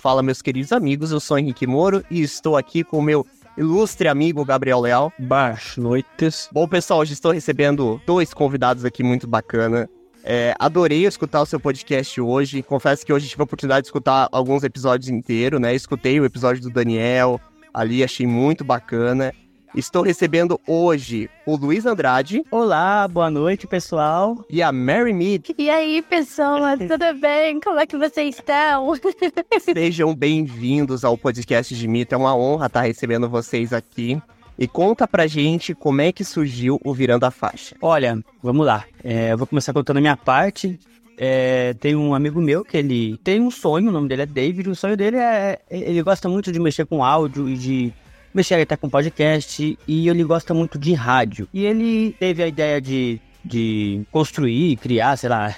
[0.00, 3.26] Fala, meus queridos amigos, eu sou Henrique Moro e estou aqui com o meu
[3.56, 5.12] ilustre amigo Gabriel Leal.
[5.18, 6.48] Boas noites.
[6.52, 9.88] Bom, pessoal, hoje estou recebendo dois convidados aqui muito bacana.
[10.24, 12.62] É, adorei escutar o seu podcast hoje.
[12.62, 15.74] Confesso que hoje tive a oportunidade de escutar alguns episódios inteiros, né?
[15.74, 17.40] Escutei o episódio do Daniel
[17.74, 19.32] ali, achei muito bacana.
[19.74, 22.44] Estou recebendo hoje o Luiz Andrade.
[22.50, 24.44] Olá, boa noite, pessoal.
[24.50, 25.54] E a Mary Mead.
[25.56, 27.58] E aí, pessoal, tudo bem?
[27.58, 28.92] Como é que vocês estão?
[29.74, 32.14] Sejam bem-vindos ao podcast de Mito.
[32.14, 34.20] É uma honra estar recebendo vocês aqui.
[34.58, 37.74] E conta pra gente como é que surgiu o Virando a Faixa.
[37.80, 38.84] Olha, vamos lá.
[39.02, 40.78] É, eu vou começar contando a minha parte.
[41.16, 44.68] É, tem um amigo meu que ele tem um sonho, o nome dele é David.
[44.68, 45.60] O sonho dele é.
[45.70, 47.92] Ele gosta muito de mexer com áudio e de
[48.34, 51.48] mexer até com podcast e ele gosta muito de rádio.
[51.52, 55.54] E ele teve a ideia de, de construir, criar, sei lá,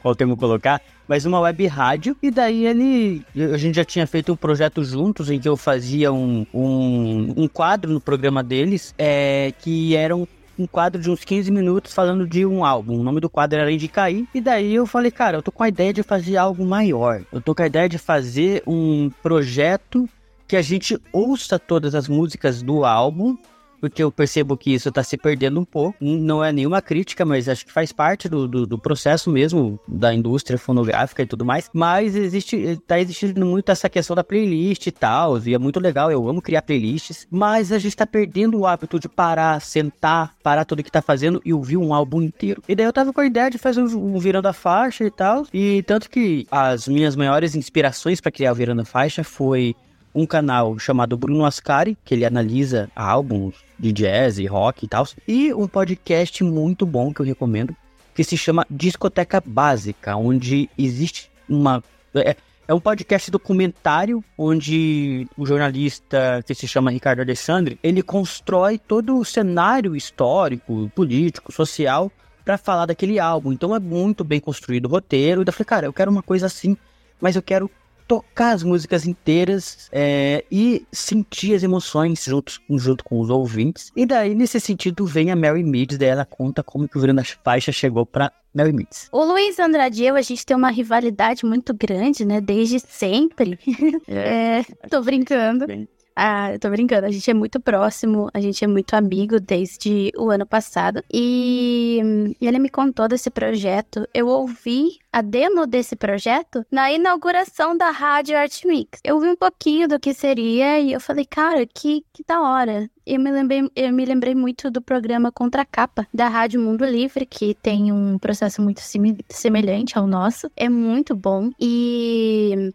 [0.00, 2.16] qual termo colocar, mas uma web rádio.
[2.22, 3.24] E daí ele.
[3.52, 7.48] A gente já tinha feito um projeto juntos em que eu fazia um, um, um
[7.48, 10.26] quadro no programa deles, é, que era um
[10.58, 12.98] um quadro de uns 15 minutos falando de um álbum.
[12.98, 14.26] O nome do quadro era de cair.
[14.34, 17.22] E daí eu falei, cara, eu tô com a ideia de fazer algo maior.
[17.32, 20.08] Eu tô com a ideia de fazer um projeto
[20.52, 23.38] que a gente ouça todas as músicas do álbum,
[23.80, 25.96] porque eu percebo que isso está se perdendo um pouco.
[25.98, 30.12] Não é nenhuma crítica, mas acho que faz parte do, do, do, processo mesmo da
[30.12, 31.70] indústria fonográfica e tudo mais.
[31.72, 36.12] Mas existe, tá existindo muito essa questão da playlist e tal, e é muito legal,
[36.12, 40.66] eu amo criar playlists, mas a gente está perdendo o hábito de parar, sentar, parar
[40.66, 42.62] tudo que tá fazendo e ouvir um álbum inteiro.
[42.68, 45.10] E daí eu tava com a ideia de fazer um, um virando a faixa e
[45.10, 49.74] tal, e tanto que as minhas maiores inspirações para criar o virando a faixa foi
[50.14, 55.06] um canal chamado Bruno Ascari, que ele analisa álbuns de jazz e rock e tal,
[55.26, 57.74] e um podcast muito bom que eu recomendo,
[58.14, 61.82] que se chama Discoteca Básica, onde existe uma.
[62.14, 62.36] É,
[62.68, 69.18] é um podcast documentário onde o jornalista que se chama Ricardo Alessandri, ele constrói todo
[69.18, 72.10] o cenário histórico, político, social
[72.44, 73.52] para falar daquele álbum.
[73.52, 75.42] Então é muito bem construído o roteiro.
[75.42, 76.76] E eu falei, cara, eu quero uma coisa assim,
[77.20, 77.70] mas eu quero
[78.12, 83.90] tocar as músicas inteiras é, e sentir as emoções junto, junto com os ouvintes.
[83.96, 87.22] E daí, nesse sentido, vem a Mary Meads, daí ela conta como que o Virando
[87.22, 89.08] as Faixas chegou pra Mary Meads.
[89.10, 92.38] O Luiz Andrade e eu, a gente tem uma rivalidade muito grande, né?
[92.38, 93.58] Desde sempre.
[94.06, 95.66] É, é tô brincando.
[95.66, 95.88] Bem.
[96.14, 97.06] Ah, eu tô brincando.
[97.06, 101.02] A gente é muito próximo, a gente é muito amigo desde o ano passado.
[101.12, 104.06] E, e ele me contou desse projeto.
[104.12, 109.00] Eu ouvi a demo desse projeto na inauguração da Rádio Art Mix.
[109.04, 112.88] Eu vi um pouquinho do que seria e eu falei, cara, que, que da hora.
[113.04, 117.26] Eu me, lembrei, eu me lembrei muito do programa Contra Capa da Rádio Mundo Livre,
[117.26, 118.80] que tem um processo muito
[119.28, 120.50] semelhante ao nosso.
[120.56, 121.50] É muito bom.
[121.60, 122.72] E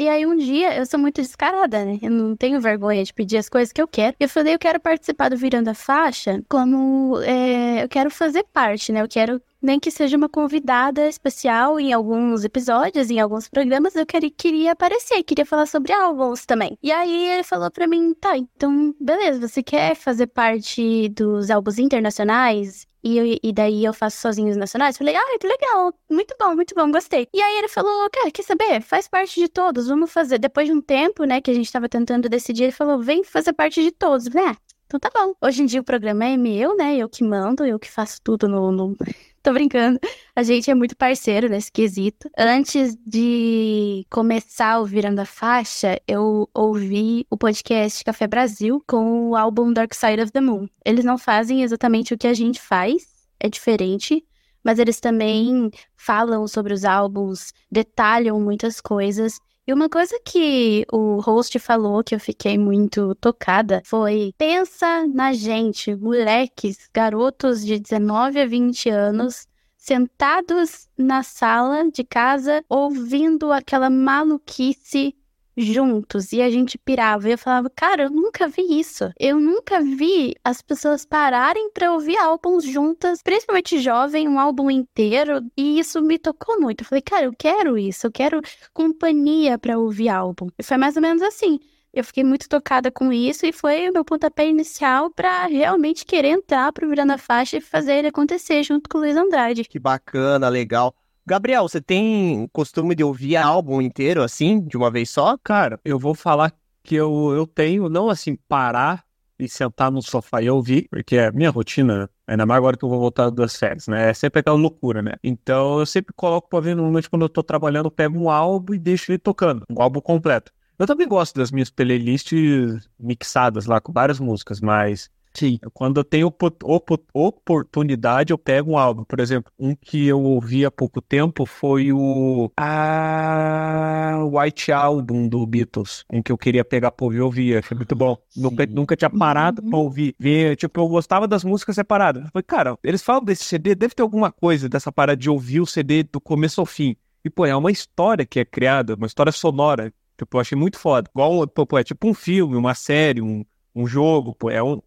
[0.00, 1.98] e aí um dia, eu sou muito descarada, né?
[2.00, 4.16] Eu não tenho vergonha de pedir as coisas que eu quero.
[4.18, 8.44] E eu falei, eu quero participar do Virando a Faixa como é, eu quero fazer
[8.52, 9.02] parte, né?
[9.02, 14.06] Eu quero nem que seja uma convidada especial em alguns episódios, em alguns programas, eu
[14.06, 16.78] queria, queria aparecer, queria falar sobre álbuns também.
[16.82, 21.78] E aí ele falou para mim, tá, então beleza, você quer fazer parte dos álbuns
[21.78, 22.88] internacionais?
[23.02, 24.96] E, e daí eu faço sozinhos nacionais.
[24.96, 27.26] Falei, ah, que legal, muito bom, muito bom, gostei.
[27.32, 28.82] E aí ele falou, cara, quer saber?
[28.82, 30.38] Faz parte de todos, vamos fazer.
[30.38, 33.52] Depois de um tempo, né, que a gente tava tentando decidir, ele falou, vem fazer
[33.52, 34.26] parte de todos.
[34.36, 34.56] ah,
[34.86, 35.34] então tá bom.
[35.40, 36.96] Hoje em dia o programa é meu, né?
[36.96, 38.96] Eu que mando, eu que faço tudo no, no...
[39.42, 39.98] Tô brincando.
[40.36, 42.28] A gente é muito parceiro nesse quesito.
[42.36, 49.36] Antes de começar o Virando a Faixa, eu ouvi o podcast Café Brasil com o
[49.36, 50.68] álbum Dark Side of the Moon.
[50.84, 53.02] Eles não fazem exatamente o que a gente faz,
[53.38, 54.22] é diferente,
[54.62, 59.40] mas eles também falam sobre os álbuns, detalham muitas coisas.
[59.66, 65.32] E uma coisa que o host falou que eu fiquei muito tocada foi: pensa na
[65.32, 69.46] gente, moleques, garotos de 19 a 20 anos,
[69.76, 75.14] sentados na sala de casa ouvindo aquela maluquice
[75.60, 77.28] juntos e a gente pirava.
[77.28, 79.10] E eu falava, cara, eu nunca vi isso.
[79.18, 85.40] Eu nunca vi as pessoas pararem para ouvir álbuns juntas, principalmente jovem, um álbum inteiro.
[85.56, 86.82] E isso me tocou muito.
[86.82, 88.06] Eu falei, cara, eu quero isso.
[88.06, 88.40] Eu quero
[88.72, 90.48] companhia para ouvir álbum.
[90.58, 91.58] E foi mais ou menos assim.
[91.92, 96.28] Eu fiquei muito tocada com isso e foi o meu pontapé inicial para realmente querer
[96.28, 99.64] entrar pro Virando a Faixa e fazer ele acontecer junto com o Luiz Andrade.
[99.64, 100.94] Que bacana, legal.
[101.26, 105.36] Gabriel, você tem costume de ouvir álbum inteiro assim, de uma vez só?
[105.38, 106.52] Cara, eu vou falar
[106.82, 109.04] que eu, eu tenho, não assim, parar
[109.38, 112.88] e sentar no sofá e ouvir, porque é minha rotina, ainda mais agora que eu
[112.88, 114.10] vou voltar das férias, né?
[114.10, 115.12] É sempre aquela loucura, né?
[115.22, 118.74] Então eu sempre coloco pra ver, normalmente quando eu tô trabalhando, eu pego um álbum
[118.74, 120.52] e deixo ele tocando, um álbum completo.
[120.78, 125.58] Eu também gosto das minhas playlists mixadas lá com várias músicas, mas Sim.
[125.72, 129.04] quando eu tenho opo- opo- oportunidade, eu pego um álbum.
[129.04, 135.46] Por exemplo, um que eu ouvi há pouco tempo foi o ah, White Album do
[135.46, 136.04] Beatles.
[136.12, 137.58] Um que eu queria pegar pra ouvir, eu ouvia.
[137.60, 138.16] Achei muito bom.
[138.36, 138.72] Nunca, Sim.
[138.74, 140.14] nunca tinha parado pra ouvir.
[140.18, 142.28] Ver, tipo, eu gostava das músicas separadas.
[142.32, 145.66] Falei, cara, eles falam desse CD, deve ter alguma coisa dessa parada de ouvir o
[145.66, 146.96] CD do começo ao fim.
[147.24, 149.92] E, pô, é uma história que é criada, uma história sonora.
[150.18, 151.08] Tipo, eu achei muito foda.
[151.14, 153.44] Igual, pô, é tipo um filme, uma série, um,
[153.74, 154.80] um jogo, pô, é um,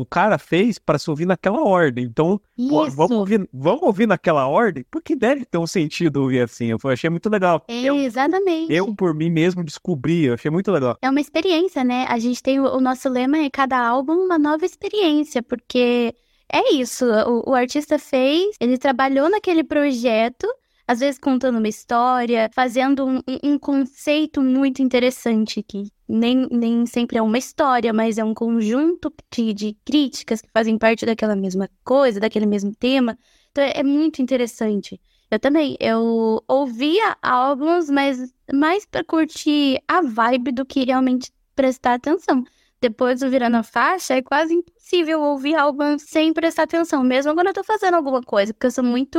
[0.00, 2.04] o cara fez para se ouvir naquela ordem.
[2.04, 4.84] Então, pô, vamos, ouvir, vamos ouvir naquela ordem?
[4.90, 6.66] Porque deve ter um sentido ouvir assim.
[6.66, 7.64] Eu achei muito legal.
[7.68, 8.72] Eu, Exatamente.
[8.72, 10.24] eu, por mim mesmo, descobri.
[10.24, 10.96] Eu achei muito legal.
[11.02, 12.06] É uma experiência, né?
[12.08, 16.14] A gente tem o, o nosso lema é cada álbum uma nova experiência, porque
[16.52, 17.04] é isso.
[17.04, 20.46] O, o artista fez, ele trabalhou naquele projeto,
[20.90, 27.16] às vezes contando uma história, fazendo um, um- conceito muito interessante que nem, nem sempre
[27.16, 31.70] é uma história, mas é um conjunto de, de críticas que fazem parte daquela mesma
[31.84, 33.16] coisa, daquele mesmo tema.
[33.52, 35.00] Então é, é muito interessante.
[35.30, 41.94] Eu também, eu ouvia álbuns, mas mais pra curtir a vibe do que realmente prestar
[41.94, 42.42] atenção.
[42.80, 47.48] Depois do Virando a Faixa, é quase impossível ouvir álbuns sem prestar atenção, mesmo quando
[47.48, 49.18] eu tô fazendo alguma coisa, porque eu sou muito.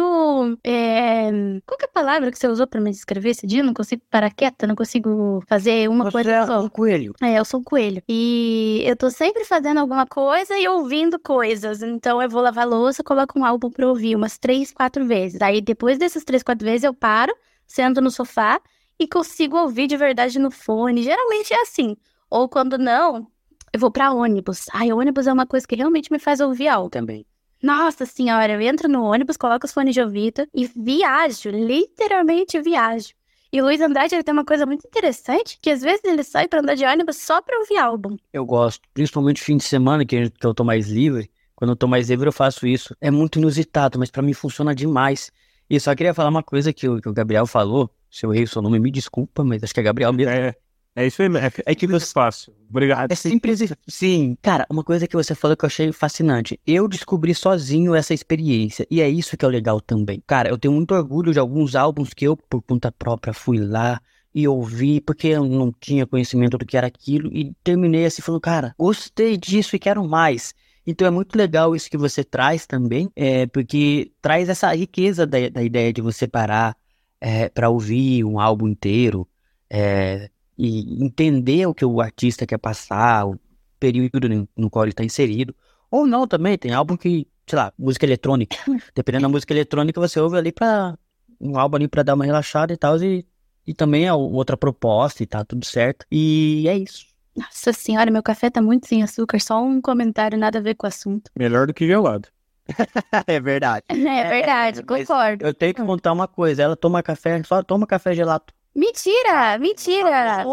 [0.63, 1.29] É...
[1.65, 3.59] Qual que é a palavra que você usou pra me descrever esse dia?
[3.61, 6.61] Eu não consigo parar quieta, não consigo fazer uma Você coisa é só.
[6.61, 7.13] um coelho.
[7.21, 8.01] É, eu sou um coelho.
[8.09, 11.83] E eu tô sempre fazendo alguma coisa e ouvindo coisas.
[11.83, 15.39] Então eu vou lavar louça, coloco um álbum pra ouvir umas três, quatro vezes.
[15.39, 17.33] Aí depois dessas três, quatro vezes eu paro,
[17.67, 18.59] sento no sofá
[18.99, 21.03] e consigo ouvir de verdade no fone.
[21.03, 21.95] Geralmente é assim.
[22.29, 23.27] Ou quando não,
[23.73, 24.65] eu vou pra ônibus.
[24.73, 26.89] Ai, ônibus é uma coisa que realmente me faz ouvir algo.
[26.89, 27.25] Também.
[27.61, 33.09] Nossa senhora, eu entro no ônibus, coloco os fones de ouvido e viajo, literalmente viajo.
[33.53, 36.47] E o Luiz Andrade, ele tem uma coisa muito interessante, que às vezes ele sai
[36.47, 38.17] pra andar de ônibus só pra ouvir álbum.
[38.31, 41.29] Eu gosto, principalmente fim de semana, que que eu tô mais livre.
[41.53, 42.95] Quando eu tô mais livre, eu faço isso.
[42.99, 45.31] É muito inusitado, mas pra mim funciona demais.
[45.69, 47.89] E só queria falar uma coisa que o, que o Gabriel falou.
[48.09, 50.31] Se eu errei o seu nome, me desculpa, mas acho que é Gabriel mesmo.
[50.31, 50.55] É,
[50.95, 51.47] é isso aí mesmo.
[51.47, 52.53] É, é que você fácil.
[52.69, 53.11] Obrigado.
[53.11, 53.69] É simples e...
[53.87, 54.37] Sim.
[54.41, 56.59] Cara, uma coisa que você falou que eu achei fascinante.
[56.65, 58.85] Eu descobri sozinho essa experiência.
[58.89, 60.21] E é isso que é o legal também.
[60.27, 64.01] Cara, eu tenho muito orgulho de alguns álbuns que eu, por conta própria, fui lá
[64.33, 67.29] e ouvi, porque eu não tinha conhecimento do que era aquilo.
[67.33, 70.53] E terminei assim, falando, cara, gostei disso e quero mais.
[70.85, 75.49] Então é muito legal isso que você traz também, é, porque traz essa riqueza da,
[75.49, 76.75] da ideia de você parar
[77.19, 79.27] é, para ouvir um álbum inteiro.
[79.69, 80.29] É,
[80.63, 83.39] e entender o que o artista quer passar, o
[83.79, 85.55] período no- qual ele está inserido.
[85.89, 88.55] Ou não também, tem álbum que, sei lá, música eletrônica.
[88.95, 90.97] Dependendo da música eletrônica, você ouve ali pra.
[91.39, 93.25] um álbum ali pra dar uma relaxada e tal, e,
[93.65, 96.05] e também é outra proposta e tá tudo certo.
[96.11, 97.05] E é isso.
[97.35, 100.85] Nossa senhora, meu café tá muito sem açúcar, só um comentário nada a ver com
[100.85, 101.31] o assunto.
[101.37, 102.27] Melhor do que gelado.
[103.27, 103.83] é verdade.
[103.89, 105.45] É verdade, mas concordo.
[105.45, 108.45] Eu tenho que contar uma coisa, ela toma café, só toma café gelado.
[108.73, 110.43] Mentira, mentira.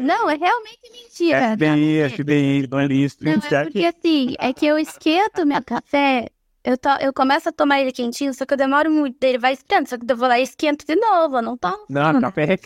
[0.00, 1.56] Não, é realmente mentira.
[1.56, 2.88] FBI, FBI, não é.
[2.88, 6.28] Não, é porque assim, é que eu esquento meu café,
[6.64, 9.52] eu, to, eu começo a tomar ele quentinho, só que eu demoro muito, ele vai
[9.52, 11.84] esquentando, só que eu vou lá e esquento de novo, eu não tomo.
[11.88, 12.56] Não, café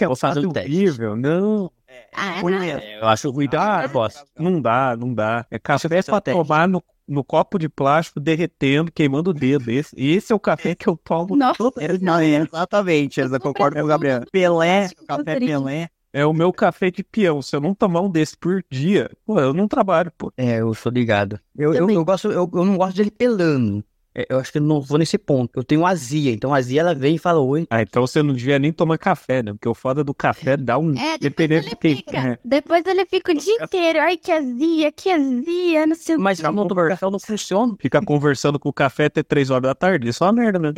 [0.46, 0.70] um teste.
[0.70, 1.16] horrível.
[1.16, 1.70] Não.
[2.14, 2.40] Ah,
[2.80, 4.24] É, eu acho ruim Dá, da bosta.
[4.38, 5.44] Não dá, não dá.
[5.50, 9.70] É café pra tomar no, no copo de plástico, derretendo, queimando o dedo.
[9.70, 11.34] Esse, esse é o café que eu tomo.
[11.34, 11.72] Nossa.
[12.00, 14.22] Não, é, exatamente, eu concordo com o Gabriel.
[14.30, 15.52] Pelé, café triste.
[15.52, 15.88] Pelé.
[16.12, 17.42] É o meu café de peão.
[17.42, 20.32] Se eu não tomar um desse por dia, pô, eu não trabalho, pô.
[20.36, 21.38] É, eu sou ligado.
[21.56, 23.84] Eu, eu, eu gosto, eu, eu não gosto dele pelando.
[24.14, 25.50] É, Eu acho que eu não vou nesse ponto.
[25.58, 27.66] Eu tenho azia, então a azia ela vem e fala oi.
[27.70, 29.52] Ah, então você não devia nem tomar café, né?
[29.52, 30.90] Porque o foda do café dá um.
[30.92, 31.96] É, depois dependendo ele de quem.
[31.96, 32.16] fica.
[32.18, 32.38] É.
[32.44, 34.00] Depois ele fica o dia inteiro.
[34.00, 36.48] Ai, que azia, que azia, não sei o Mas quê.
[36.50, 37.74] não do café não funciona.
[37.80, 40.72] Ficar conversando com o café até três horas da tarde, isso é uma merda, né?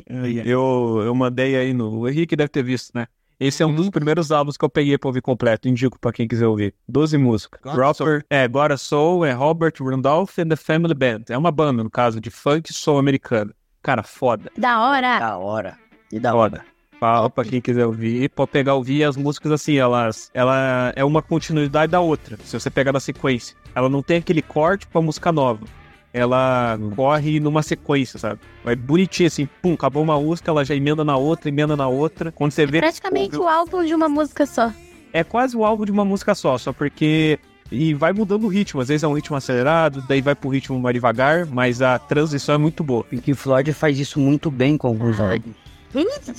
[0.45, 2.01] Eu, eu mandei aí no.
[2.01, 3.07] O Henrique deve ter visto, né?
[3.41, 5.67] Esse é um dos primeiros álbuns que eu peguei pra ouvir completo.
[5.67, 6.75] Indico pra quem quiser ouvir.
[6.87, 7.61] 12 músicas.
[7.63, 11.23] Gotta Roper, é, Gora Soul, é Robert Randolph and the Family Band.
[11.31, 13.55] É uma banda, no caso, de funk soul americano.
[13.83, 14.53] Cara, foda.
[14.59, 15.19] Da hora.
[15.19, 15.79] Da hora.
[16.13, 16.59] E da hora.
[16.59, 16.71] Foda.
[17.01, 20.31] Fala pra quem quiser ouvir, pode pegar ouvir as músicas assim, elas.
[20.35, 22.37] Ela é uma continuidade da outra.
[22.45, 23.57] Se você pegar na sequência.
[23.75, 25.65] Ela não tem aquele corte pra música nova.
[26.13, 28.41] Ela corre numa sequência, sabe?
[28.65, 32.33] Vai bonitinho assim, pum, acabou uma música, ela já emenda na outra, emenda na outra.
[32.33, 32.81] Quando você vê.
[32.81, 34.73] Praticamente o álbum de uma música só.
[35.13, 37.39] É quase o álbum de uma música só, só porque
[37.71, 38.81] e vai mudando o ritmo.
[38.81, 42.55] Às vezes é um ritmo acelerado, daí vai pro ritmo mais devagar, mas a transição
[42.57, 43.05] é muito boa.
[43.05, 45.55] Pink Floyd faz isso muito bem com alguns álbuns.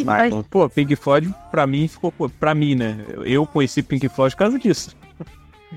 [0.06, 2.12] Mas, pô, Pink Floyd, pra mim, ficou.
[2.12, 3.06] Pô, pra mim, né?
[3.26, 4.96] Eu conheci Pink Floyd por causa disso.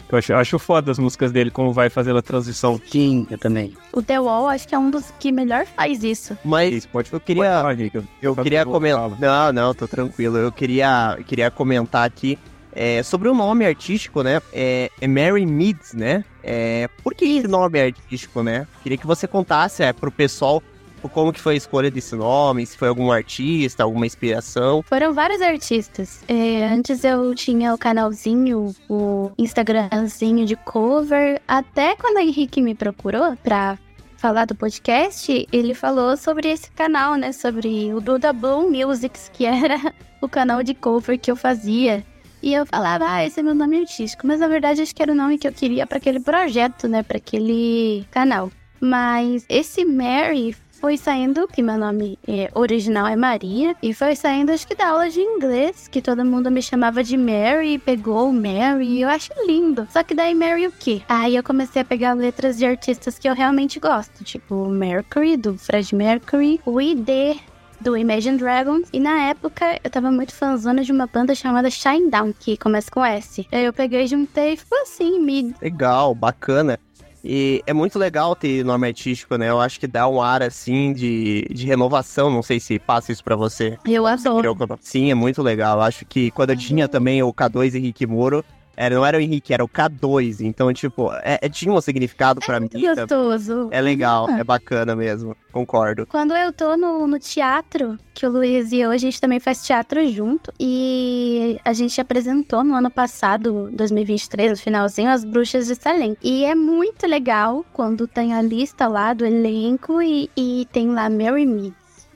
[0.08, 2.80] Eu acho, eu acho foda as músicas dele, como vai fazendo a transição.
[2.90, 3.74] Sim, eu também.
[3.92, 6.36] O The Wall acho que é um dos que melhor faz isso.
[6.44, 8.72] Mas Isso, pode, eu queria, pode falar, Nick, eu Pode queria falar.
[8.72, 9.20] comentar.
[9.20, 10.36] Não, não, tô tranquilo.
[10.36, 12.38] Eu queria, queria comentar aqui
[12.72, 14.40] é, sobre o nome artístico, né?
[14.52, 16.24] É, é Mary Meads, né?
[16.42, 18.66] É, por que esse nome artístico, né?
[18.82, 20.62] Queria que você contasse é, pro pessoal
[21.08, 24.82] como que foi a escolha desse nome, se foi algum artista, alguma inspiração.
[24.82, 26.22] Foram vários artistas.
[26.28, 31.40] É, antes eu tinha o canalzinho, o Instagramzinho de cover.
[31.46, 33.78] Até quando o Henrique me procurou pra
[34.16, 37.32] falar do podcast, ele falou sobre esse canal, né?
[37.32, 42.02] Sobre o Duda Bloom Musics, que era o canal de cover que eu fazia.
[42.42, 44.26] E eu falava, ah, esse é meu nome artístico.
[44.26, 47.02] Mas na verdade acho que era o nome que eu queria pra aquele projeto, né?
[47.02, 48.50] Pra aquele canal.
[48.80, 54.52] Mas esse Mary foi saindo, que meu nome é, original é Maria, e foi saindo
[54.52, 58.84] acho que da aula de inglês, que todo mundo me chamava de Mary, pegou Mary,
[58.84, 59.88] e eu acho lindo.
[59.90, 61.00] Só que daí Mary o quê?
[61.08, 65.56] Aí eu comecei a pegar letras de artistas que eu realmente gosto, tipo Mercury, do
[65.56, 67.40] Fred Mercury, o ID,
[67.80, 68.86] do Imagine Dragons.
[68.92, 73.02] E na época eu tava muito fãzona de uma banda chamada Shinedown, que começa com
[73.02, 73.46] S.
[73.50, 76.78] Aí eu peguei, juntei e ficou assim, me Legal, bacana.
[77.24, 79.48] E é muito legal ter nome artístico, né?
[79.48, 82.30] Eu acho que dá um ar, assim, de, de renovação.
[82.30, 83.78] Não sei se passa isso pra você.
[83.96, 84.46] eu adoro.
[84.82, 85.80] Sim, é muito legal.
[85.80, 88.44] Acho que quando eu tinha também o K2 Henrique Moro,
[88.76, 90.40] era, não era o Henrique, era o K2.
[90.40, 92.68] Então, tipo, é, é- tinha um significado pra mim.
[92.68, 93.68] Que gostoso.
[93.70, 95.36] É legal, é bacana mesmo.
[95.52, 96.06] Concordo.
[96.06, 99.62] Quando eu tô no, no teatro, que o Luiz e eu, a gente também faz
[99.64, 100.52] teatro junto.
[100.58, 106.16] E a gente apresentou no ano passado, 2023, no finalzinho, As Bruxas de Salem.
[106.22, 111.08] E é muito legal quando tem a lista lá do elenco e, e tem lá
[111.08, 111.74] Mary Meads.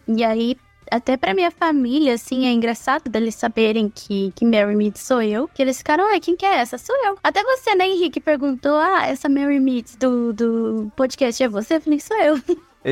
[0.08, 0.56] E aí,
[0.90, 5.48] até pra minha família, assim, é engraçado deles saberem que, que Mary Meads sou eu.
[5.48, 6.78] Que eles ficaram, ai, quem que é essa?
[6.78, 7.16] Sou eu.
[7.22, 11.76] Até você, né, Henrique, perguntou, ah, essa Mary Meads do, do podcast é você?
[11.76, 12.40] Eu falei, sou eu.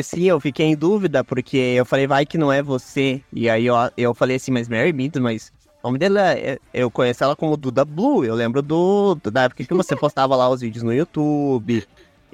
[0.03, 3.23] Sim, eu fiquei em dúvida, porque eu falei, vai que não é você.
[3.33, 6.91] E aí eu, eu falei assim, mas Mary Mead, mas o nome dela, é- eu
[6.91, 8.25] conheço ela como Duda Blue.
[8.25, 11.87] Eu lembro do- da época que você postava lá os vídeos no YouTube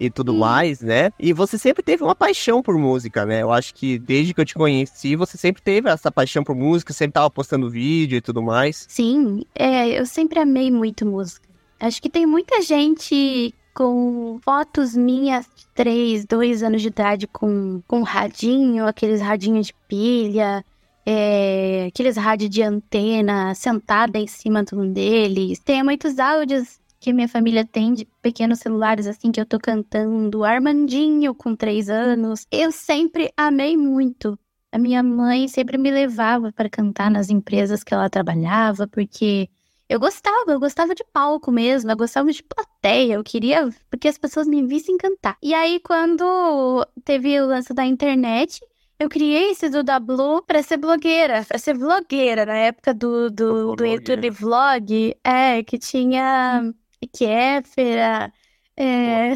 [0.02, 1.10] e tudo mais, né?
[1.18, 3.42] E você sempre teve uma paixão por música, né?
[3.42, 6.92] Eu acho que desde que eu te conheci, você sempre teve essa paixão por música,
[6.92, 8.84] sempre tava postando vídeo e tudo mais.
[8.88, 11.48] Sim, é, eu sempre amei muito música.
[11.78, 17.80] Acho que tem muita gente com fotos minhas de 3, 2 anos de idade com,
[17.86, 20.64] com radinho, aqueles radinhos de pilha,
[21.06, 25.60] é, aqueles rádios de antena sentada em cima de um deles.
[25.60, 30.44] Tem muitos áudios que minha família tem de pequenos celulares assim que eu tô cantando.
[30.44, 32.46] Armandinho com 3 anos.
[32.48, 34.38] Eu sempre amei muito.
[34.70, 39.50] A minha mãe sempre me levava para cantar nas empresas que ela trabalhava, porque
[39.88, 44.16] eu gostava, eu gostava de palco mesmo, eu gostava de plateia, eu queria porque as
[44.16, 45.36] pessoas me vissem cantar.
[45.42, 48.60] E aí, quando teve o lance da internet,
[48.98, 53.28] eu criei esse do da Blue pra ser blogueira, pra ser vlogueira, na época do,
[53.28, 53.84] do, do.
[53.84, 56.72] YouTube Vlog, é, que tinha
[57.06, 58.32] Kéfera,
[58.76, 59.34] é,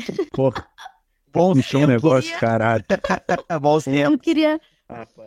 [1.33, 2.85] Bom Puxa, um negócio, caralho.
[3.61, 4.13] Bons tempos.
[4.13, 4.61] eu queria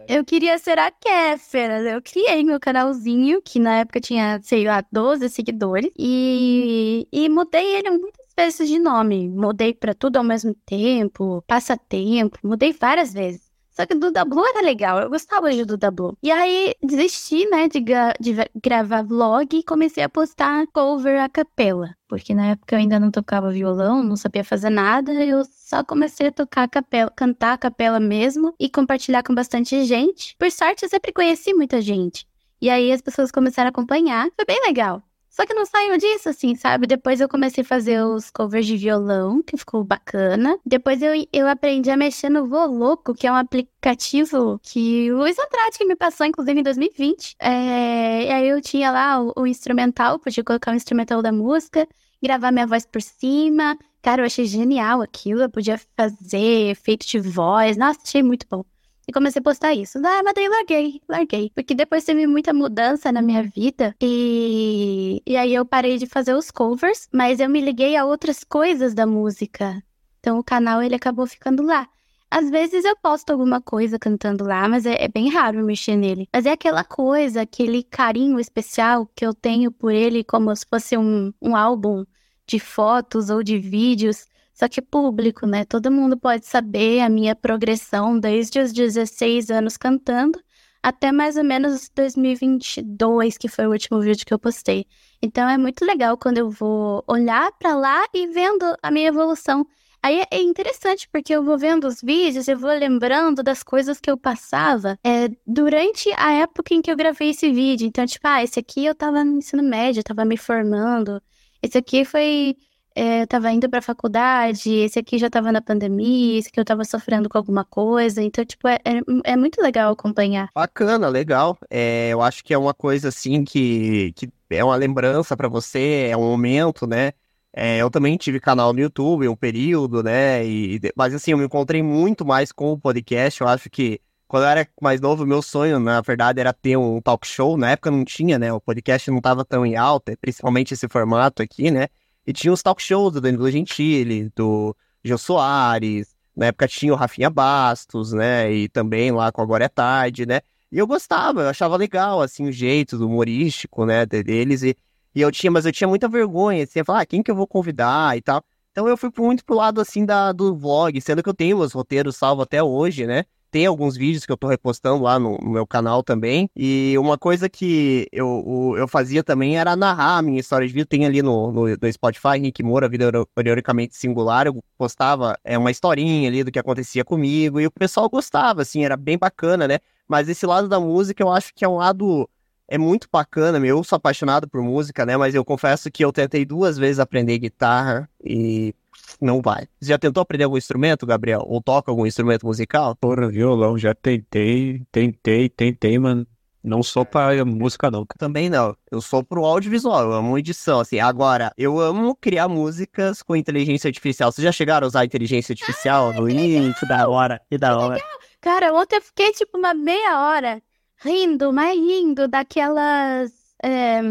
[0.08, 1.81] Eu queria ser a Kéfera.
[1.81, 5.91] Eu criei meu canalzinho, que na época tinha, sei lá, 12 seguidores.
[5.98, 9.29] E, e mudei ele muitas vezes de nome.
[9.29, 12.39] Mudei pra tudo ao mesmo tempo, passatempo.
[12.43, 13.49] Mudei várias vezes.
[13.79, 16.17] Só que o Duda Blue era legal, eu gostava de Duda Blue.
[16.21, 17.79] E aí, desisti, né, de,
[18.19, 21.95] de va- gravar vlog e comecei a postar cover a capela.
[22.05, 26.27] Porque na época eu ainda não tocava violão, não sabia fazer nada, eu só comecei
[26.27, 30.36] a tocar a capela, cantar a capela mesmo e compartilhar com bastante gente.
[30.38, 32.27] Por sorte, eu sempre conheci muita gente.
[32.62, 35.01] E aí as pessoas começaram a acompanhar, foi bem legal.
[35.39, 36.86] Só que não saiu disso, assim, sabe?
[36.86, 40.60] Depois eu comecei a fazer os covers de violão, que ficou bacana.
[40.65, 45.77] Depois eu, eu aprendi a mexer no Voloco, que é um aplicativo que o Andrade
[45.77, 47.38] que me passou, inclusive, em 2020.
[47.39, 51.88] É, e aí eu tinha lá o, o instrumental, podia colocar o instrumental da música,
[52.22, 53.77] gravar minha voz por cima.
[54.01, 57.77] Cara, eu achei genial aquilo, eu podia fazer efeito de voz.
[57.77, 58.65] Nossa, achei muito bom.
[59.10, 59.98] E comecei a postar isso.
[59.98, 61.51] Ah, mas daí larguei, larguei.
[61.56, 63.96] Porque depois teve muita mudança na minha vida.
[64.00, 68.44] E, e aí eu parei de fazer os covers, mas eu me liguei a outras
[68.44, 69.82] coisas da música.
[70.20, 71.88] Então o canal ele acabou ficando lá.
[72.30, 76.30] Às vezes eu posto alguma coisa cantando lá, mas é, é bem raro mexer nele.
[76.32, 80.96] Mas é aquela coisa, aquele carinho especial que eu tenho por ele, como se fosse
[80.96, 82.06] um, um álbum
[82.46, 84.28] de fotos ou de vídeos,
[84.60, 85.63] só que público, né?
[85.63, 90.38] Todo mundo pode saber a minha progressão desde os 16 anos cantando
[90.84, 94.86] até mais ou menos 2022, que foi o último vídeo que eu postei.
[95.22, 99.66] Então é muito legal quando eu vou olhar para lá e vendo a minha evolução.
[100.04, 104.12] Aí é interessante porque eu vou vendo os vídeos, eu vou lembrando das coisas que
[104.12, 107.88] eu passava é, durante a época em que eu gravei esse vídeo.
[107.88, 111.22] Então, tipo, ah, esse aqui eu tava no ensino médio, tava me formando.
[111.62, 112.56] Esse aqui foi
[113.00, 116.65] é, eu tava indo pra faculdade, esse aqui já tava na pandemia, esse aqui eu
[116.65, 118.22] tava sofrendo com alguma coisa.
[118.22, 120.50] Então, tipo, é, é, é muito legal acompanhar.
[120.53, 121.58] Bacana, legal.
[121.70, 126.10] É, eu acho que é uma coisa assim que, que é uma lembrança para você,
[126.12, 127.13] é um momento, né?
[127.53, 130.46] É, eu também tive canal no YouTube um período, né?
[130.46, 133.39] E, mas assim, eu me encontrei muito mais com o podcast.
[133.39, 137.00] Eu acho que quando eu era mais novo, meu sonho, na verdade, era ter um
[137.01, 137.58] talk show.
[137.58, 138.51] Na época não tinha, né?
[138.51, 141.88] O podcast não estava tão em alta, principalmente esse formato aqui, né?
[142.29, 146.95] E tinha os talk shows do Danilo Gentili, do Jô Soares, na época tinha o
[146.95, 148.53] Rafinha Bastos, né?
[148.53, 150.41] E também lá com Agora é Tarde, né?
[150.71, 154.62] E eu gostava, eu achava legal, assim, o jeito do humorístico, né, deles.
[154.62, 154.77] E,
[155.15, 157.48] e eu tinha, mas eu tinha muita vergonha, assim, falar, ah, quem que eu vou
[157.48, 158.43] convidar e tal.
[158.69, 161.74] Então eu fui muito pro lado, assim, da, do vlog, sendo que eu tenho meus
[161.74, 163.25] roteiros salvos até hoje, né?
[163.51, 166.50] Tem alguns vídeos que eu tô repostando lá no, no meu canal também.
[166.56, 170.86] E uma coisa que eu, eu fazia também era narrar a minha história de vida.
[170.86, 174.48] Tem ali no, no, no Spotify, Henrique Moura, Vida Periodicamente Singular.
[174.48, 177.60] Eu postava é, uma historinha ali do que acontecia comigo.
[177.60, 179.79] E o pessoal gostava, assim, era bem bacana, né?
[180.08, 182.29] Mas esse lado da música eu acho que é um lado
[182.68, 183.77] é muito bacana, meu.
[183.77, 185.18] Eu sou apaixonado por música, né?
[185.18, 188.75] Mas eu confesso que eu tentei duas vezes aprender guitarra e
[189.22, 189.68] não vai.
[189.79, 191.44] Você já tentou aprender algum instrumento, Gabriel?
[191.46, 192.96] Ou toca algum instrumento musical?
[192.96, 196.25] Porra, violão, já tentei, tentei, tentei, mano.
[196.62, 198.06] Não sou pra música, não.
[198.18, 198.75] Também não.
[198.91, 201.00] Eu sou pro audiovisual, eu amo edição, assim.
[201.00, 204.32] Agora, eu amo criar músicas com inteligência artificial.
[204.32, 206.88] Vocês já chegaram a usar inteligência artificial no início?
[206.88, 208.03] da hora, que da hora.
[208.41, 210.62] Cara, ontem eu fiquei, tipo, uma meia hora
[211.01, 213.32] rindo, mas rindo daquelas...
[213.62, 214.01] É,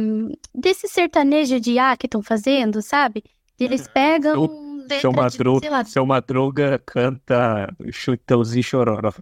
[0.55, 3.25] desse sertanejo de A que estão fazendo, sabe?
[3.59, 9.13] Eles pegam letra, seu, Madruga, tipo, seu Madruga canta Chutãozinho Chororó.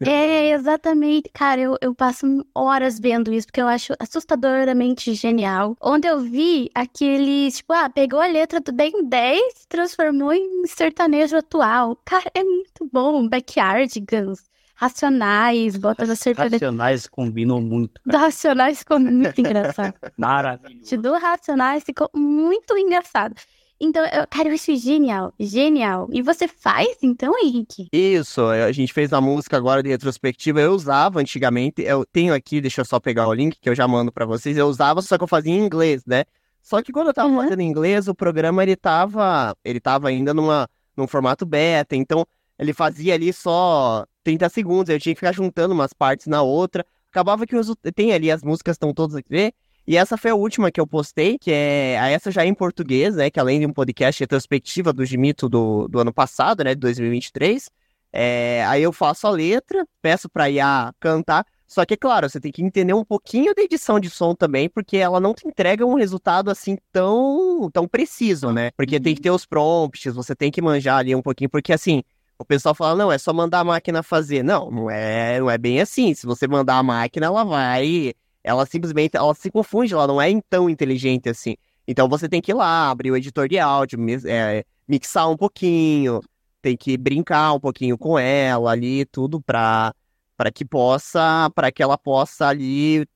[0.00, 1.30] É, exatamente.
[1.32, 5.76] Cara, eu, eu passo horas vendo isso, porque eu acho assustadoramente genial.
[5.80, 11.36] Onde eu vi aquele, tipo, ah, pegou a letra do Ben 10, transformou em sertanejo
[11.36, 11.96] atual.
[12.04, 13.28] Cara, é muito bom.
[13.28, 14.42] Backyardigans,
[14.74, 16.54] Racionais, bota da sertanejo.
[16.54, 18.00] Racionais combinam muito.
[18.02, 18.24] Cara.
[18.24, 19.94] Racionais ficou muito engraçado.
[20.18, 20.96] Maravilhoso.
[20.98, 23.34] Do Racionais ficou muito engraçado.
[23.80, 26.08] Então, eu, cara, eu acho genial, genial.
[26.12, 27.88] E você faz, então, Henrique?
[27.92, 30.60] Isso, a gente fez uma música agora de retrospectiva.
[30.60, 33.86] Eu usava antigamente, eu tenho aqui, deixa eu só pegar o link que eu já
[33.86, 34.56] mando para vocês.
[34.56, 36.24] Eu usava, só que eu fazia em inglês, né?
[36.62, 37.42] Só que quando eu tava uhum.
[37.42, 42.24] fazendo em inglês, o programa ele tava, ele tava ainda numa, num formato beta, então
[42.58, 46.86] ele fazia ali só 30 segundos, eu tinha que ficar juntando umas partes na outra.
[47.10, 49.52] Acabava que os, tem ali as músicas estão todas aqui,
[49.86, 53.16] e essa foi a última que eu postei, que é essa já é em português,
[53.16, 53.30] né?
[53.30, 56.74] Que além de um podcast retrospectiva do Gimito do, do ano passado, né?
[56.74, 57.70] De 2023.
[58.12, 61.44] É, aí eu faço a letra, peço pra IA cantar.
[61.66, 64.68] Só que, é claro, você tem que entender um pouquinho da edição de som também,
[64.68, 68.70] porque ela não te entrega um resultado assim tão, tão preciso, né?
[68.76, 72.04] Porque tem que ter os prompts, você tem que manjar ali um pouquinho, porque assim,
[72.38, 74.42] o pessoal fala, não, é só mandar a máquina fazer.
[74.42, 76.14] Não, não é, não é bem assim.
[76.14, 78.14] Se você mandar a máquina, ela vai
[78.44, 81.56] ela simplesmente ela se confunde, ela não é tão inteligente assim.
[81.88, 86.20] Então você tem que ir lá, abrir o editor de áudio, é, mixar um pouquinho,
[86.62, 89.94] tem que brincar um pouquinho com ela ali, tudo para
[90.36, 93.06] para que possa, para que ela possa ali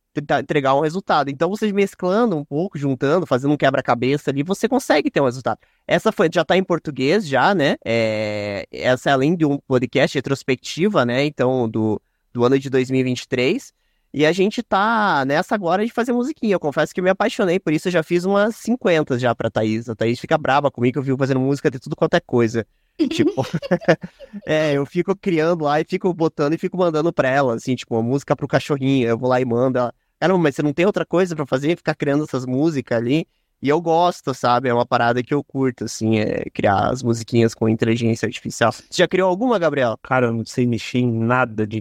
[0.41, 1.31] entregar um resultado.
[1.31, 5.59] Então vocês mesclando um pouco, juntando, fazendo um quebra-cabeça ali, você consegue ter um resultado.
[5.87, 7.77] Essa foi já está em português já, né?
[7.85, 11.25] É, essa é além de um podcast retrospectiva, né?
[11.25, 12.01] Então do
[12.33, 13.73] do ano de 2023.
[14.13, 16.55] E a gente tá nessa agora de fazer musiquinha.
[16.55, 17.89] Eu confesso que me apaixonei por isso.
[17.89, 19.89] Eu já fiz umas 50 já pra Thaís.
[19.89, 22.67] A Thaís fica brava comigo que eu fico fazendo música de tudo quanto é coisa.
[23.11, 23.45] tipo,
[24.47, 27.95] é, eu fico criando lá e fico botando e fico mandando pra ela, assim, tipo,
[27.95, 29.09] uma música pro cachorrinho.
[29.09, 29.79] Eu vou lá e mando.
[29.79, 31.77] Ela, Caramba, mas você não tem outra coisa para fazer?
[31.77, 33.27] Ficar criando essas músicas ali.
[33.61, 34.69] E eu gosto, sabe?
[34.69, 38.71] É uma parada que eu curto, assim, é criar as musiquinhas com inteligência artificial.
[38.71, 39.99] Você já criou alguma, Gabriel?
[40.03, 41.79] Cara, eu não sei mexer em nada de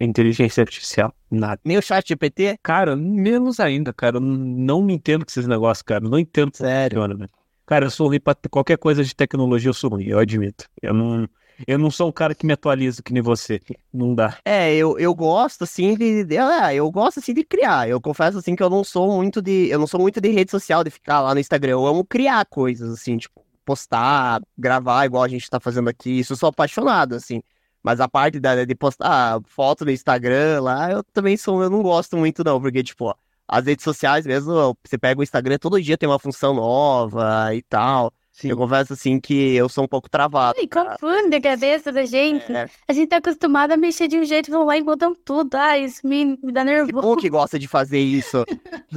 [0.00, 1.14] inteligência, artificial.
[1.30, 1.60] Nada.
[1.64, 2.58] Nem o chat GPT?
[2.62, 4.16] Cara, menos ainda, cara.
[4.16, 6.00] Eu não me entendo com esses negócios, cara.
[6.00, 7.00] Não entendo Sério.
[7.00, 7.28] Funciona,
[7.64, 10.68] Cara, eu sou ruim pra qualquer coisa de tecnologia, eu sou ruim, eu admito.
[10.82, 11.28] Eu não.
[11.66, 13.60] Eu não sou um cara que me atualiza que nem você.
[13.92, 14.38] Não dá.
[14.44, 17.88] É, eu, eu gosto, assim, de, de- é, eu gosto, assim, de criar.
[17.88, 20.50] Eu confesso, assim, que eu não sou muito de, eu não sou muito de rede
[20.50, 21.72] social, de ficar lá no Instagram.
[21.72, 26.18] Eu amo criar coisas, assim, tipo, postar, gravar, igual a gente tá fazendo aqui.
[26.20, 27.42] Isso eu sou apaixonado, assim.
[27.82, 31.82] Mas a parte da, de postar foto no Instagram lá, eu também sou, eu não
[31.82, 33.14] gosto muito, não, porque, tipo, ó,
[33.46, 37.62] as redes sociais mesmo, você pega o Instagram, todo dia tem uma função nova e
[37.62, 38.12] tal.
[38.32, 38.48] Sim.
[38.48, 40.58] Eu confesso, assim, que eu sou um pouco travado.
[40.58, 42.50] Ai, confunde a cabeça da gente.
[42.50, 45.54] É, A gente tá acostumado a mexer de um jeito, vão lá e mudam tudo.
[45.54, 47.02] Ai, isso me, me dá Que nervoso.
[47.06, 48.42] bom que gosta de fazer isso.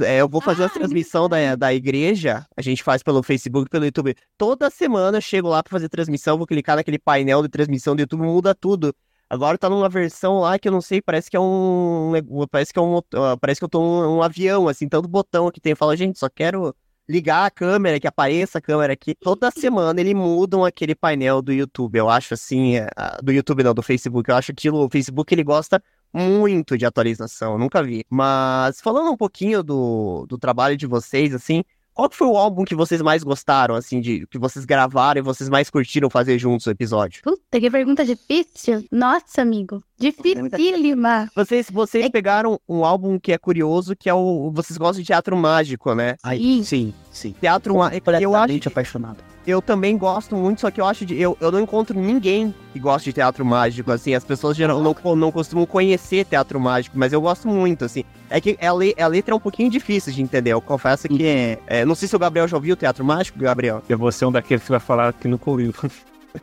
[0.00, 2.46] É, eu vou fazer a Ah, transmissão da, da igreja.
[2.56, 4.14] A gente faz pelo Facebook, pelo YouTube.
[4.38, 8.00] Toda semana eu chego lá pra fazer transmissão, vou clicar naquele painel de transmissão do
[8.00, 8.94] YouTube, muda tudo.
[9.28, 12.12] Agora tá numa versão lá que eu não sei, parece que é um.
[12.50, 12.98] Parece que é um.
[13.14, 15.72] ah, Parece que eu tô um, um avião, assim, tanto botão que tem.
[15.72, 16.74] Eu falo, gente, só quero
[17.08, 19.14] ligar a câmera, que apareça a câmera aqui.
[19.14, 21.96] Toda semana eles mudam aquele painel do YouTube.
[21.98, 22.76] Eu acho assim.
[22.76, 22.88] é,
[23.22, 24.28] Do YouTube não, do Facebook.
[24.30, 24.84] Eu acho aquilo.
[24.84, 28.04] O Facebook ele gosta muito de atualização, nunca vi.
[28.08, 31.62] Mas falando um pouquinho do, do trabalho de vocês, assim,
[31.96, 35.22] qual que foi o álbum que vocês mais gostaram, assim, de que vocês gravaram e
[35.22, 37.22] vocês mais curtiram fazer juntos o episódio?
[37.24, 38.84] Puta, que pergunta difícil.
[38.92, 39.82] Nossa, amigo.
[39.98, 41.28] Dificílima.
[41.34, 44.50] Vocês, vocês É- pegaram um álbum que é curioso, que é o.
[44.54, 46.16] Vocês gostam de teatro mágico, né?
[46.22, 46.62] Ai, Sim.
[46.62, 47.34] sim, sim.
[47.40, 48.10] Teatro mágico.
[48.10, 48.68] Eu acho.
[48.68, 49.18] Apaixonado.
[49.46, 51.20] Eu também gosto muito, só que eu acho de.
[51.20, 54.12] Eu, eu não encontro ninguém que goste de teatro mágico, assim.
[54.14, 58.02] As pessoas geral, não, não costumam conhecer teatro mágico, mas eu gosto muito, assim.
[58.28, 60.50] É que a, le- a letra é um pouquinho difícil de entender.
[60.52, 63.38] Eu confesso que é, é, Não sei se o Gabriel já ouviu o teatro mágico,
[63.38, 63.82] Gabriel.
[63.88, 65.72] Eu vou ser um daqueles que vai falar que nunca ouviu.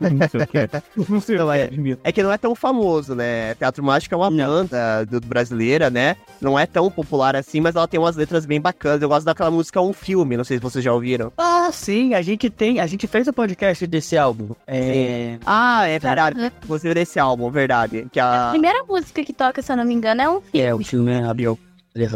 [0.00, 0.68] não sei o que é.
[1.08, 1.98] Não sei Não, o que é- é.
[2.04, 3.54] É que não é tão famoso, né?
[3.54, 4.46] Teatro Mágico é uma Não.
[4.46, 6.16] banda do, brasileira, né?
[6.40, 9.00] Não é tão popular assim, mas ela tem umas letras bem bacanas.
[9.02, 11.32] Eu gosto daquela música Um Filme, não sei se vocês já ouviram.
[11.38, 12.80] Ah, sim, a gente tem.
[12.80, 14.50] A gente fez o podcast desse álbum.
[14.66, 15.38] É.
[15.46, 16.38] Ah, é verdade.
[16.40, 16.52] Aham.
[16.66, 18.06] Você desse álbum, verdade.
[18.12, 20.60] Que A a, primeira música que toca, se eu não me engano, é um filme.
[20.66, 21.58] É, o filme é Abriu.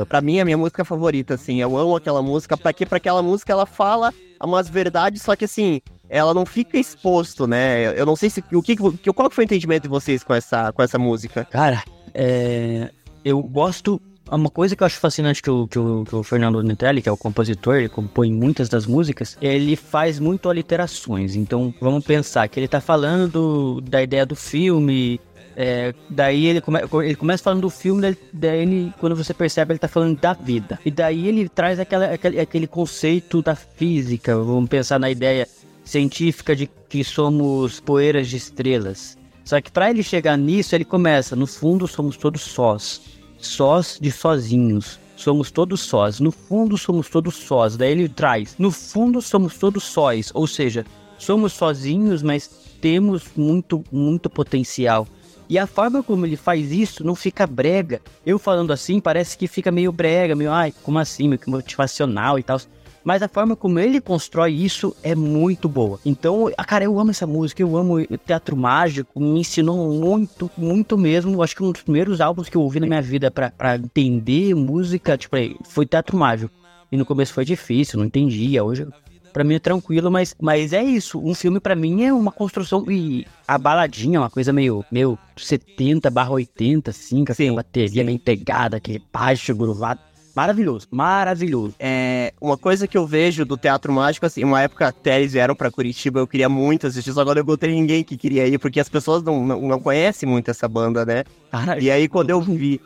[0.08, 1.60] pra mim, é a minha música favorita, assim.
[1.60, 4.12] Eu amo aquela música, porque pra aquela música ela fala
[4.42, 7.98] umas verdades, só que assim, ela não fica exposto, né?
[7.98, 8.42] Eu não sei se.
[8.52, 11.44] O que, que- qual foi o entendimento de vocês com essa, com essa música?
[11.44, 11.82] Cara,
[12.14, 12.90] é,
[13.24, 14.00] eu gosto.
[14.30, 17.08] Uma coisa que eu acho fascinante que o, que o, que o Fernando Nitelli, que
[17.08, 21.34] é o compositor, ele compõe muitas das músicas, ele faz muito aliterações.
[21.34, 25.18] Então, vamos pensar que ele tá falando do- da ideia do filme.
[25.60, 29.72] é, daí ele, come, ele começa falando do filme, daí, daí ele, quando você percebe,
[29.72, 30.78] ele tá falando da vida.
[30.84, 34.36] E daí ele traz aquela, aquele, aquele conceito da física.
[34.36, 35.48] Vamos pensar na ideia
[35.88, 39.16] científica de que somos poeiras de estrelas.
[39.42, 43.00] Só que para ele chegar nisso, ele começa, no fundo somos todos sós.
[43.38, 45.00] Sós de sozinhos.
[45.16, 46.20] Somos todos sós.
[46.20, 47.76] No fundo somos todos sós.
[47.76, 50.30] Daí ele traz, no fundo somos todos sóis.
[50.34, 50.84] Ou seja,
[51.18, 52.48] somos sozinhos, mas
[52.82, 55.08] temos muito, muito potencial.
[55.48, 58.02] E a forma como ele faz isso não fica brega.
[58.26, 62.42] Eu falando assim, parece que fica meio brega, meio, ai, como assim, meio motivacional e
[62.42, 62.60] tal.
[63.08, 65.98] Mas a forma como ele constrói isso é muito boa.
[66.04, 70.98] Então, ah, cara, eu amo essa música, eu amo teatro mágico, me ensinou muito, muito
[70.98, 71.42] mesmo.
[71.42, 74.54] Acho que um dos primeiros álbuns que eu ouvi na minha vida pra, pra entender
[74.54, 76.52] música, tipo, foi teatro mágico.
[76.92, 78.62] E no começo foi difícil, não entendia.
[78.62, 78.86] Hoje,
[79.32, 81.18] pra mim é tranquilo, mas, mas é isso.
[81.18, 82.84] Um filme pra mim é uma construção.
[82.90, 88.02] E a baladinha é uma coisa meio, meio 70 barra 80, assim, com aquela bateria
[88.02, 88.04] sim.
[88.04, 89.98] bem pegada, aquele baixo gruvado.
[90.38, 91.74] Maravilhoso, maravilhoso.
[91.80, 95.52] É, uma coisa que eu vejo do Teatro Mágico, assim, uma época até eles vieram
[95.52, 98.78] pra Curitiba, eu queria muito assistir, só agora eu encontrei ninguém que queria ir, porque
[98.78, 101.24] as pessoas não, não, não conhecem muito essa banda, né?
[101.50, 102.80] Cara, E aí quando eu vi,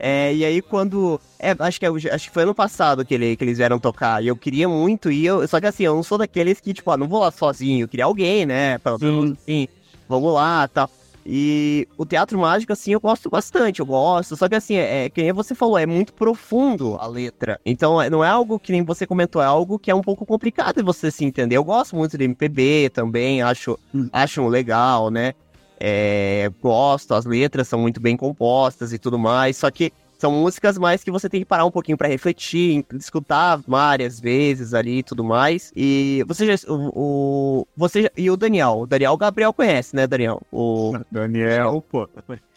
[0.00, 3.36] é, e aí quando, é, acho que, é- acho que foi ano passado que, ele,
[3.36, 6.02] que eles vieram tocar, e eu queria muito ir, eu, só que assim, eu não
[6.02, 8.78] sou daqueles que, tipo, ah, não vou lá sozinho, eu queria alguém, né?
[8.78, 9.68] Pra, assim,
[10.08, 10.90] vamos lá, tal.
[11.28, 14.36] E o teatro mágico, assim, eu gosto bastante, eu gosto.
[14.36, 17.60] Só que, assim, é, é que nem você falou, é muito profundo a letra.
[17.66, 20.24] Então, é- não é algo que nem você comentou, é algo que é um pouco
[20.24, 21.56] complicado de você se entender.
[21.56, 24.08] Eu gosto muito de MPB também, acho, Hum.
[24.12, 25.34] acho legal, né?
[25.80, 29.56] É, gosto, as letras são muito bem compostas e tudo mais.
[29.56, 33.56] Só que são músicas mais que você tem que parar um pouquinho pra refletir, escutar
[33.66, 35.72] várias vezes ali e tudo mais.
[35.76, 36.68] E você já.
[36.72, 36.90] O,
[37.60, 38.80] o- você já- e o Daniel?
[38.80, 40.40] O Daniel, o Gabriel conhece, né, Daniel?
[40.50, 42.08] O, Daniel, pô.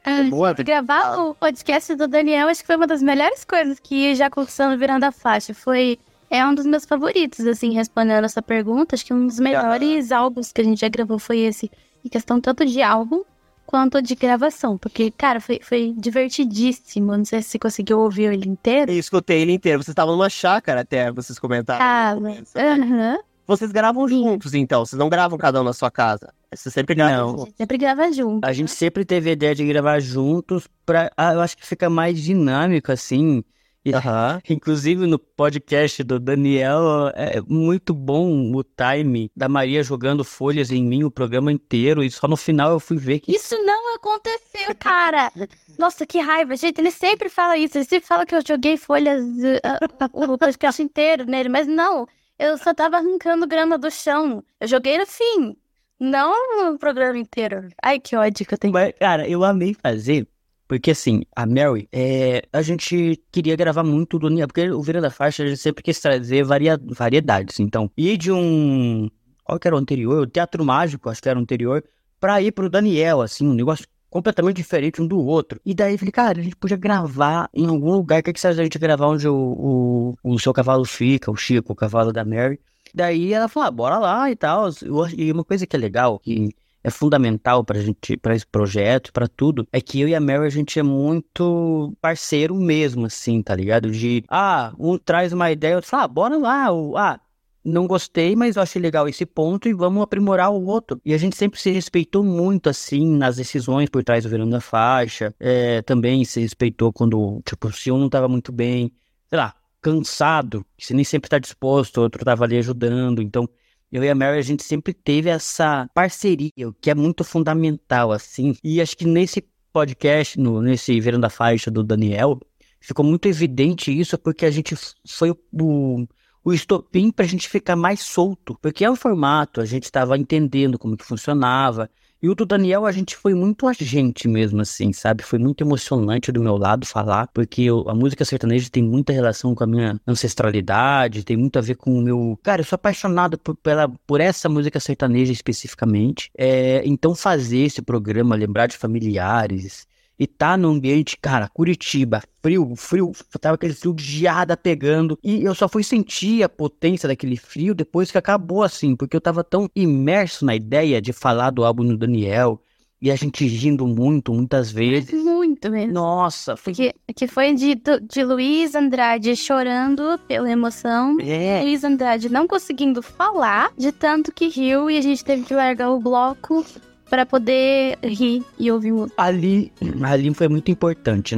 [0.06, 4.16] Ah, boa, gravar o podcast do Daniel acho que foi uma das melhores coisas que
[4.16, 5.54] já aconteceu no Virando a Faixa.
[5.54, 6.00] Foi.
[6.32, 8.96] É um dos meus favoritos, assim, respondendo essa pergunta.
[8.96, 11.70] Acho que um dos melhores álbuns que a gente já gravou foi esse.
[12.06, 13.24] Em questão tanto de álbum
[13.70, 14.80] quanto de gravação.
[14.80, 17.16] Porque, cara, foi, foi divertidíssimo.
[17.16, 18.92] Não sei se você conseguiu ouvir ele inteiro.
[18.92, 19.78] eu escutei ele inteiro.
[19.84, 21.86] Vocês estavam numa chácara até, vocês comentaram.
[21.86, 22.52] Ah, mas.
[22.56, 23.20] Aham.
[23.46, 24.24] Vocês gravam Sim.
[24.24, 24.84] juntos, então.
[24.86, 26.34] Vocês não gravam cada um na sua casa.
[26.52, 27.26] Você sempre grava Não.
[27.26, 27.46] A junto.
[27.46, 28.46] gente sempre grava junto.
[28.46, 31.12] A gente sempre teve a ideia de gravar juntos pra.
[31.16, 33.44] ah, eu acho que fica mais dinâmico, assim.
[33.86, 34.42] E- Aham.
[34.50, 40.84] Inclusive no podcast do Daniel, é muito bom o time da Maria jogando folhas em
[40.84, 42.04] mim o programa inteiro.
[42.04, 43.32] E só no final eu fui ver que.
[43.32, 45.32] Isso não aconteceu, cara!
[45.78, 46.80] Nossa, que raiva, gente.
[46.80, 47.78] Ele sempre fala isso.
[47.78, 52.06] Ele sempre fala que eu joguei folhas uh, uh, o podcast inteiro nele, mas não.
[52.38, 54.44] Eu só tava arrancando grama do chão.
[54.60, 55.58] Eu joguei no fim,
[56.00, 57.68] não no programa inteiro.
[57.84, 58.74] Ai, que ódio que eu tenho.
[58.74, 60.26] Mas, cara, eu amei fazer.
[60.70, 65.10] Porque assim, a Mary, é, a gente queria gravar muito do porque o Vira da
[65.10, 67.60] Faixa a gente sempre quis trazer varia, variedades.
[67.60, 69.10] Então, ir de um.
[69.44, 70.22] Qual que era o anterior?
[70.22, 71.84] O Teatro Mágico, acho que era o anterior,
[72.20, 75.60] pra ir pro Daniel, assim, um negócio completamente diferente um do outro.
[75.66, 78.20] E daí eu falei, cara, a gente podia gravar em algum lugar.
[78.20, 81.32] O que, que você acha da gente gravar onde o, o, o seu cavalo fica,
[81.32, 82.60] o Chico, o cavalo da Mary?
[82.94, 84.70] Daí ela falou, ah, bora lá e tal.
[85.18, 89.28] E uma coisa que é legal, que é fundamental pra gente, pra esse projeto, pra
[89.28, 93.56] tudo, é que eu e a Mary, a gente é muito parceiro mesmo, assim, tá
[93.56, 93.92] ligado?
[93.92, 97.20] De, ah, um traz uma ideia, outro fala, ah, bora lá, o, ah,
[97.64, 101.00] não gostei, mas eu achei legal esse ponto e vamos aprimorar o outro.
[101.06, 104.62] E a gente sempre se respeitou muito, assim, nas decisões por trás do verão da
[104.62, 105.34] faixa.
[105.40, 108.92] É, também se respeitou quando, tipo, se um não tava muito bem,
[109.28, 113.22] sei lá, cansado, que você nem sempre tá disposto, o outro tava ali ajudando.
[113.22, 113.48] Então,
[113.92, 118.12] eu e a Mary, a gente sempre teve essa parceria, o que é muito fundamental,
[118.12, 118.56] assim.
[118.64, 122.40] E acho que nesse podcast, no, nesse Verão da Faixa do Daniel,
[122.80, 124.76] ficou muito evidente isso, porque a gente
[125.08, 126.08] foi o, o,
[126.44, 128.58] o estopim pra gente ficar mais solto.
[128.62, 131.90] Porque é um formato, a gente estava entendendo como que funcionava.
[132.22, 135.24] E o do Daniel, a gente foi muito a gente mesmo, assim, sabe?
[135.24, 139.56] Foi muito emocionante do meu lado falar, porque eu- a música sertaneja tem muita relação
[139.56, 142.38] com a minha ancestralidade, tem muito a ver com o meu.
[142.44, 146.30] Cara, eu sou apaixonado por, pela, por essa música sertaneja especificamente.
[146.38, 149.88] É, então, fazer esse programa, lembrar de familiares.
[150.20, 155.18] E tá no ambiente, cara, Curitiba, frio, frio, tava aquele frio de geada pegando.
[155.24, 159.22] E eu só fui sentir a potência daquele frio depois que acabou, assim, porque eu
[159.22, 162.62] tava tão imerso na ideia de falar do álbum do Daniel.
[163.02, 165.14] E a gente rindo muito, muitas vezes.
[165.14, 165.94] Muito mesmo.
[165.94, 166.74] Nossa, foi.
[166.74, 171.16] Que, que foi de, de Luiz Andrade chorando pela emoção.
[171.22, 175.54] É, Luiz Andrade não conseguindo falar de tanto que riu e a gente teve que
[175.54, 176.66] largar o bloco
[177.10, 179.72] para poder rir e ouvir o ali,
[180.04, 181.36] ali foi muito importante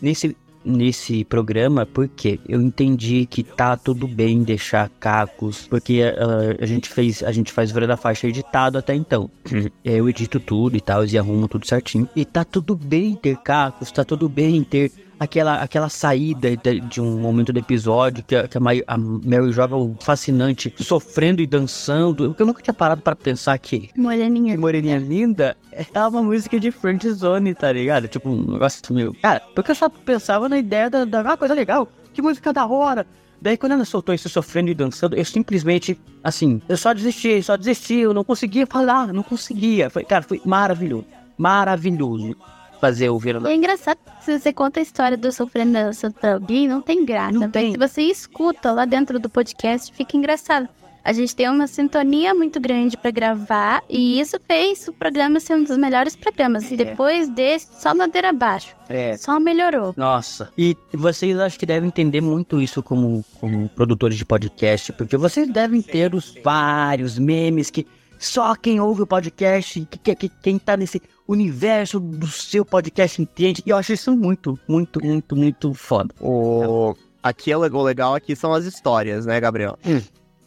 [0.00, 6.66] nesse, nesse programa, porque eu entendi que tá tudo bem deixar cacos, porque ah, a
[6.66, 9.30] gente fez, a gente faz Vira da Faixa editado até então.
[9.84, 12.08] Eu edito tudo e tal, e arrumo tudo certinho.
[12.16, 17.00] E tá tudo bem ter cacos, tá tudo bem ter aquela, aquela saída de, de
[17.00, 21.42] um momento do episódio que, a, que a, Mai- a Mary joga o fascinante sofrendo
[21.42, 22.34] e dançando.
[22.38, 24.56] Eu nunca tinha parado para pensar que que Moreninha.
[24.56, 28.06] Moreninha Linda é uma música de Friend Zone, tá ligado?
[28.06, 29.12] Tipo, um negócio meio.
[29.20, 32.64] Cara, porque eu só pensava na ideia da, da ah, coisa legal, que música da
[32.64, 33.04] hora.
[33.42, 37.56] Daí quando ela soltou isso sofrendo e dançando, eu simplesmente, assim, eu só desisti, só
[37.56, 39.90] desisti, eu não conseguia falar, não conseguia.
[39.90, 41.04] Foi, cara, foi maravilhoso,
[41.36, 42.36] maravilhoso
[42.86, 45.78] fazer o da é engraçado se você conta a história do sofrendo
[46.20, 47.32] pra alguém, não tem graça.
[47.32, 47.72] Não tem.
[47.72, 50.68] se você escuta lá dentro do podcast, fica engraçado.
[51.04, 55.54] A gente tem uma sintonia muito grande pra gravar e isso fez o programa ser
[55.54, 56.68] um dos melhores programas.
[56.72, 58.74] E depois desse, só ladeira abaixo.
[58.88, 59.94] É, Só melhorou.
[59.96, 65.16] Nossa, e vocês acho que devem entender muito isso como, como produtores de podcast, porque
[65.16, 67.86] vocês devem ter os vários memes que
[68.18, 73.20] só quem ouve o podcast, que, que, que- quem tá nesse universo do seu podcast
[73.20, 73.62] entende.
[73.66, 76.14] E eu acho isso muito, muito, muito, muito foda.
[76.20, 76.94] O...
[77.22, 79.76] Aqui é o legal- legal aqui são as histórias, né, Gabriel?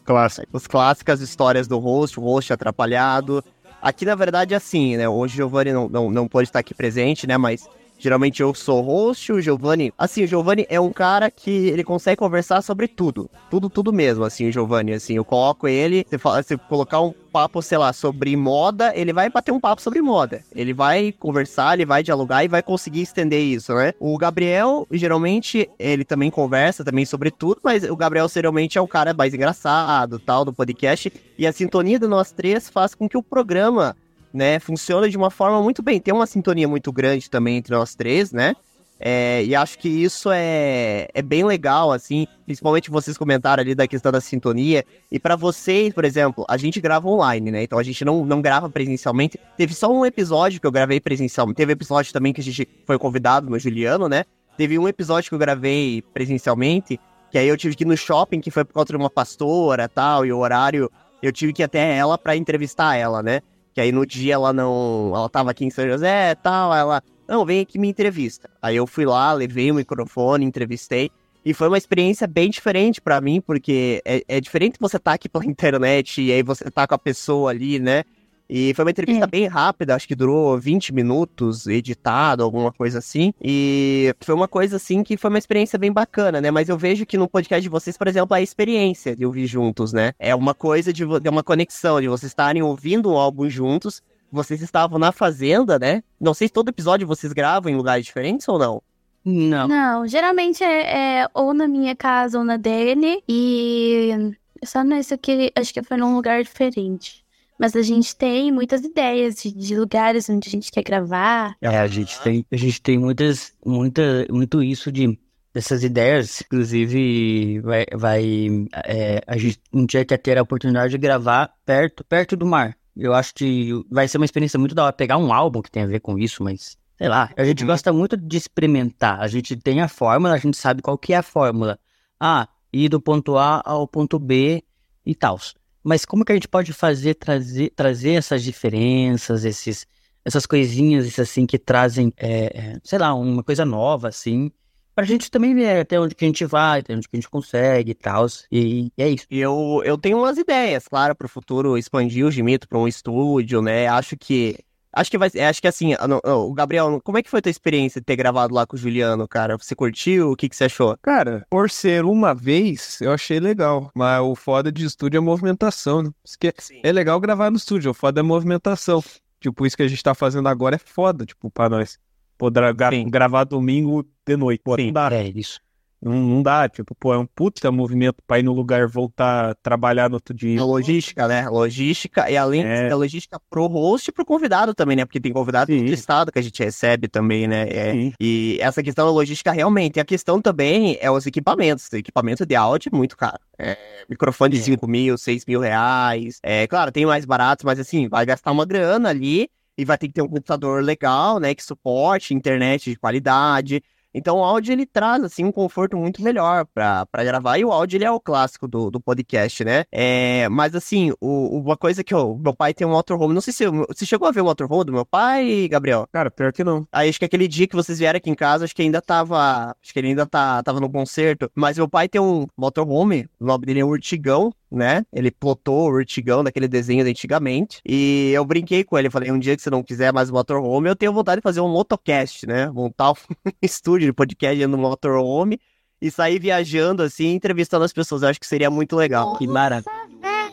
[0.04, 0.56] Clássico.
[0.56, 3.44] As clássicas histórias do host, o host atrapalhado.
[3.82, 5.08] Aqui, na verdade, é assim, né?
[5.08, 7.36] Hoje o Giovanni não, não, não pode estar aqui presente, né?
[7.36, 7.68] Mas
[8.00, 9.92] geralmente eu sou host, o Giovanni.
[9.96, 13.30] Assim, o Giovanni é um cara que ele consegue conversar sobre tudo.
[13.50, 14.94] Tudo, tudo mesmo, assim, o Giovanni.
[14.94, 19.52] Assim, eu coloco ele, você colocar um papo, sei lá, sobre moda, ele vai bater
[19.52, 20.42] um papo sobre moda.
[20.54, 23.92] Ele vai conversar, ele vai dialogar e vai conseguir estender isso, né?
[24.00, 28.88] O Gabriel, geralmente, ele também conversa também sobre tudo, mas o Gabriel geralmente é o
[28.88, 31.12] cara mais engraçado, tal, do podcast.
[31.38, 33.96] E a sintonia de nós três faz com que o programa,
[34.32, 36.00] né, funcione de uma forma muito bem.
[36.00, 38.54] Tem uma sintonia muito grande também entre nós três, né?
[39.02, 43.88] É, e acho que isso é, é bem legal, assim, principalmente vocês comentaram ali da
[43.88, 44.84] questão da sintonia.
[45.10, 47.62] E pra vocês, por exemplo, a gente grava online, né?
[47.62, 49.40] Então a gente não, não grava presencialmente.
[49.56, 51.56] Teve só um episódio que eu gravei presencialmente.
[51.56, 54.24] Teve episódio também que a gente foi convidado no Juliano, né?
[54.58, 58.42] Teve um episódio que eu gravei presencialmente, que aí eu tive que ir no shopping,
[58.42, 60.90] que foi por conta de uma pastora tal, e o horário
[61.22, 63.40] eu tive que ir até ela pra entrevistar ela, né?
[63.74, 65.12] Que aí no dia ela não.
[65.14, 67.02] Ela tava aqui em São José e tal, ela.
[67.28, 68.50] Não, vem aqui me entrevista.
[68.60, 71.10] Aí eu fui lá, levei o microfone, entrevistei.
[71.44, 75.28] E foi uma experiência bem diferente para mim, porque é, é diferente você tá aqui
[75.28, 78.04] pela internet e aí você tá com a pessoa ali, né?
[78.52, 79.28] E foi uma entrevista é.
[79.28, 83.32] bem rápida, acho que durou 20 minutos, editado, alguma coisa assim.
[83.40, 86.50] E foi uma coisa assim que foi uma experiência bem bacana, né?
[86.50, 89.92] Mas eu vejo que no podcast de vocês, por exemplo, a experiência de ouvir juntos,
[89.92, 90.14] né?
[90.18, 94.02] É uma coisa de, de uma conexão, de vocês estarem ouvindo um álbum juntos.
[94.32, 96.02] Vocês estavam na fazenda, né?
[96.20, 98.82] Não sei se todo episódio vocês gravam em lugares diferentes ou não.
[99.24, 99.68] Não.
[99.68, 103.22] Não, geralmente é, é, ou na minha casa ou na dele.
[103.28, 104.34] E
[104.64, 107.19] só nesse aqui, acho que foi num lugar diferente.
[107.60, 111.54] Mas a gente tem muitas ideias de, de, lugares onde a gente quer gravar.
[111.60, 115.18] É, a gente tem, a gente tem muitas, muita, muito isso de
[115.52, 116.40] dessas ideias.
[116.40, 118.48] Inclusive, vai, vai
[118.86, 122.74] é, a gente um dia quer ter a oportunidade de gravar perto, perto do mar.
[122.96, 125.82] Eu acho que vai ser uma experiência muito da hora pegar um álbum que tem
[125.82, 127.66] a ver com isso, mas sei lá, a gente uhum.
[127.66, 129.20] gosta muito de experimentar.
[129.20, 131.78] A gente tem a fórmula, a gente sabe qual que é a fórmula.
[132.18, 134.64] Ah, ir do ponto A ao ponto B
[135.04, 135.38] e tal.
[135.82, 139.86] Mas como que a gente pode fazer, trazer, trazer essas diferenças, esses,
[140.24, 144.50] essas coisinhas assim que trazem, é, é, sei lá, uma coisa nova, assim,
[144.94, 147.30] pra gente também ver até onde que a gente vai, até onde que a gente
[147.30, 148.26] consegue e tal.
[148.52, 149.26] E, e, é isso.
[149.30, 153.86] Eu, eu tenho umas ideias, claro, pro futuro expandir o Gimito pra um estúdio, né?
[153.88, 154.58] Acho que
[154.92, 158.00] Acho que vai acho que assim, o Gabriel, como é que foi a tua experiência
[158.00, 159.56] de ter gravado lá com o Juliano, cara?
[159.56, 160.32] Você curtiu?
[160.32, 160.96] O que, que você achou?
[161.00, 163.90] Cara, por ser uma vez, eu achei legal.
[163.94, 166.10] Mas o foda de estúdio é a movimentação, né?
[166.24, 169.02] Porque é legal gravar no estúdio, o foda é a movimentação.
[169.40, 171.98] Tipo, isso que a gente tá fazendo agora é foda, tipo, pra nós.
[172.36, 172.74] Poder
[173.08, 174.62] gravar domingo de noite.
[174.64, 175.60] Pô, Sim, é isso.
[176.02, 179.54] Não, não dá, tipo, pô, é um puta movimento pra ir no lugar voltar a
[179.54, 180.58] trabalhar no outro dia.
[180.58, 181.46] A logística, né?
[181.48, 182.88] Logística, e além é.
[182.88, 185.04] da logística pro host e pro convidado também, né?
[185.04, 187.68] Porque tem convidado do estado que a gente recebe também, né?
[187.68, 189.98] É, e essa questão da logística realmente.
[189.98, 191.92] E a questão também é os equipamentos.
[191.92, 193.40] Equipamento de áudio é muito caro.
[193.58, 193.76] É,
[194.08, 196.38] microfone de 5 mil, 6 mil reais.
[196.42, 200.08] É, claro, tem mais baratos, mas assim, vai gastar uma grana ali e vai ter
[200.08, 201.54] que ter um computador legal, né?
[201.54, 203.82] Que suporte internet de qualidade.
[204.14, 207.96] Então o áudio ele traz assim um conforto muito melhor para gravar e o áudio
[207.96, 209.84] ele é o clássico do, do podcast, né?
[209.90, 213.52] É, mas assim, o, uma coisa que o meu pai tem um motorhome, não sei
[213.52, 216.08] se você chegou a ver o motorhome do meu pai, Gabriel?
[216.12, 216.86] Cara, pior que não.
[216.92, 219.74] Aí acho que aquele dia que vocês vieram aqui em casa, acho que ainda tava,
[219.82, 223.44] acho que ele ainda tá, tava no concerto, mas meu pai tem um motorhome, o
[223.44, 225.04] nome dele é Urtigão, né?
[225.12, 227.80] Ele plotou o Urtigão daquele desenho de antigamente.
[227.84, 230.96] E eu brinquei com ele, falei, um dia que você não quiser mais motorhome, eu
[230.96, 232.70] tenho vontade de fazer um motocast, né?
[232.70, 233.14] Montar um
[233.60, 235.60] estúdio de podcast no motorhome
[236.00, 238.22] e sair viajando assim, entrevistando as pessoas.
[238.22, 239.36] Eu acho que seria muito legal.
[239.36, 239.90] Que maravilha.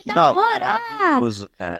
[0.05, 0.79] Não, cara,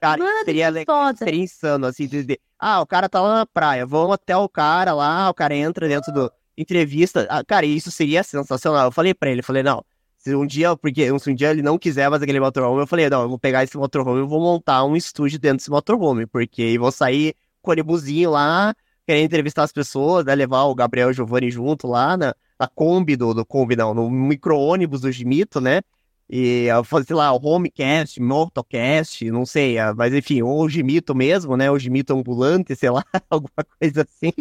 [0.01, 3.45] cara Mano, seria legal, seria insano, assim, de, de, ah, o cara tá lá na
[3.45, 7.89] praia, vamos até o cara lá, o cara entra dentro do entrevista, ah, cara, isso
[7.89, 8.88] seria sensacional.
[8.88, 9.84] Eu falei pra ele, falei, não,
[10.17, 13.10] se um dia, porque se um dia ele não quiser mais aquele motorhome, eu falei,
[13.10, 16.62] não, eu vou pegar esse motorhome e vou montar um estúdio dentro desse motorhome, porque
[16.62, 18.75] eu vou sair com o ônibusinho lá,
[19.08, 22.67] querer entrevistar as pessoas, né, levar o Gabriel e o Giovanni junto lá na, na
[22.67, 25.82] Kombi do, do Kombi, não, no micro-ônibus do Gimito, né,
[26.30, 31.72] e fazer lá o Homecast, Motocast, não sei, mas enfim, ou o Gimito mesmo, né,
[31.72, 34.34] o Gimito ambulante, sei lá, alguma coisa assim.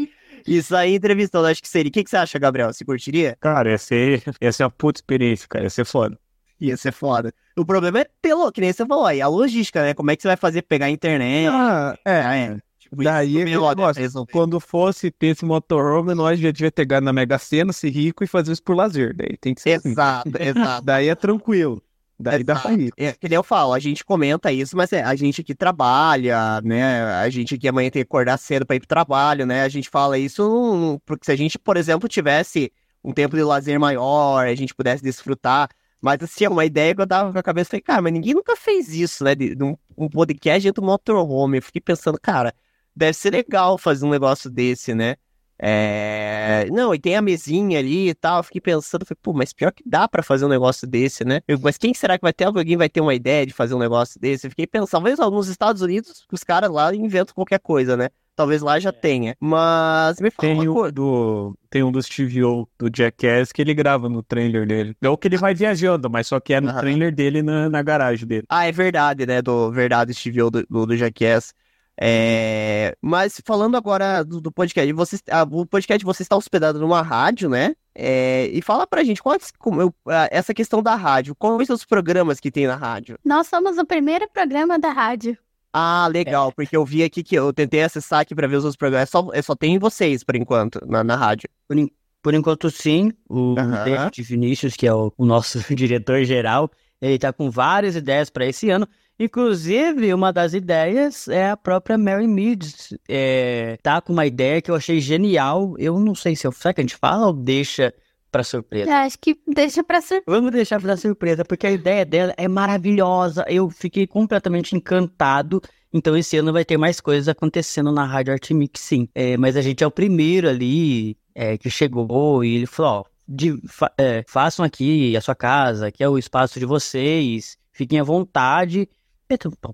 [0.46, 1.88] Isso aí, entrevistando, acho que seria.
[1.88, 2.72] O que, que você acha, Gabriel?
[2.72, 3.37] Você curtiria?
[3.40, 5.64] Cara, ia ser, ia ser uma puta experiência, cara.
[5.64, 6.16] Ia ser foda.
[6.61, 7.35] Ia ser foda.
[7.57, 9.92] O problema é pelo, que nem você falou aí, a logística, né?
[9.92, 11.48] Como é que você vai fazer pegar a internet?
[11.52, 12.20] Ah, é.
[12.20, 12.59] Ah, é.
[12.90, 17.12] Tipo, Daí, é negócio, quando fosse ter esse motorhome, nós já devia ter ganho na
[17.12, 19.14] Mega Sena, ser rico e fazer isso por lazer.
[19.14, 20.38] Daí tem que ser Exato, assim.
[20.49, 20.87] exato.
[20.87, 21.83] Daí é tranquilo.
[22.18, 22.92] Daí dá pra ir.
[22.96, 26.61] É, que nem eu falo, a gente comenta isso, mas é, a gente que trabalha,
[26.62, 27.03] né?
[27.16, 29.62] A gente que amanhã tem que acordar cedo pra ir pro trabalho, né?
[29.62, 32.72] A gente fala isso porque se a gente, por exemplo, tivesse
[33.05, 35.68] um tempo de lazer maior, a gente pudesse desfrutar.
[36.01, 38.33] Mas assim, é uma ideia que eu tava com a cabeça, falei, cara, mas ninguém
[38.33, 39.35] nunca fez isso, né?
[39.35, 41.59] De, de um, um podcast dentro do motorhome.
[41.59, 42.55] Eu fiquei pensando, cara,
[42.96, 45.16] deve ser legal fazer um negócio desse, né?
[45.59, 46.66] É...
[46.70, 48.38] Não, e tem a mesinha ali e tal.
[48.38, 51.40] Eu fiquei pensando, falei, pô, mas pior que dá para fazer um negócio desse, né?
[51.48, 52.44] Eu, mas quem será que vai ter?
[52.44, 54.46] Alguém vai ter uma ideia de fazer um negócio desse?
[54.46, 58.08] Eu fiquei pensando, talvez nos Estados Unidos os caras lá inventam qualquer coisa, né?
[58.35, 58.92] Talvez lá já é.
[58.92, 59.35] tenha.
[59.40, 63.73] Mas me fala tem um do Tem um do Steve O, do Jackass, que ele
[63.73, 64.94] grava no trailer dele.
[65.00, 66.79] É o que ele vai viajando, mas só que é no uhum.
[66.79, 68.44] trailer dele na, na garagem dele.
[68.50, 69.40] Ah, é verdade, né?
[69.40, 71.54] Do verdade Steve O do, do, do Jackass.
[71.99, 77.01] É, mas falando agora do, do podcast, você, a, o podcast você está hospedado numa
[77.01, 77.75] rádio, né?
[77.94, 79.94] É, e fala pra gente, qual, como,
[80.31, 83.19] essa questão da rádio, quais são os programas que tem na rádio?
[83.25, 85.38] Nós somos o primeiro programa da rádio.
[85.73, 86.53] Ah, legal, é.
[86.53, 89.09] porque eu vi aqui que eu tentei acessar aqui para ver os outros programas.
[89.09, 91.49] É só, é só tem vocês, por enquanto, na, na rádio.
[91.67, 91.77] Por,
[92.23, 93.13] por enquanto, sim.
[93.29, 93.85] O uhum.
[93.85, 96.71] David Vinícius, que é o, o nosso diretor-geral,
[97.01, 98.87] ele tá com várias ideias para esse ano.
[99.19, 102.94] Inclusive, uma das ideias é a própria Mary Meads.
[103.08, 105.75] É, tá com uma ideia que eu achei genial.
[105.79, 106.52] Eu não sei se eu.
[106.52, 107.94] Será que a gente fala ou deixa
[108.31, 108.94] pra surpresa?
[108.94, 110.25] acho que deixa pra surpresa.
[110.27, 113.44] Vamos deixar pra surpresa, porque a ideia dela é maravilhosa.
[113.48, 115.62] Eu fiquei completamente encantado.
[115.92, 119.08] Então, esse ano vai ter mais coisas acontecendo na Rádio Art Mix, sim.
[119.14, 123.04] É, mas a gente é o primeiro ali é, que chegou e ele falou: ó,
[123.27, 127.98] de, fa é, façam aqui a sua casa, que é o espaço de vocês, fiquem
[127.98, 128.87] à vontade.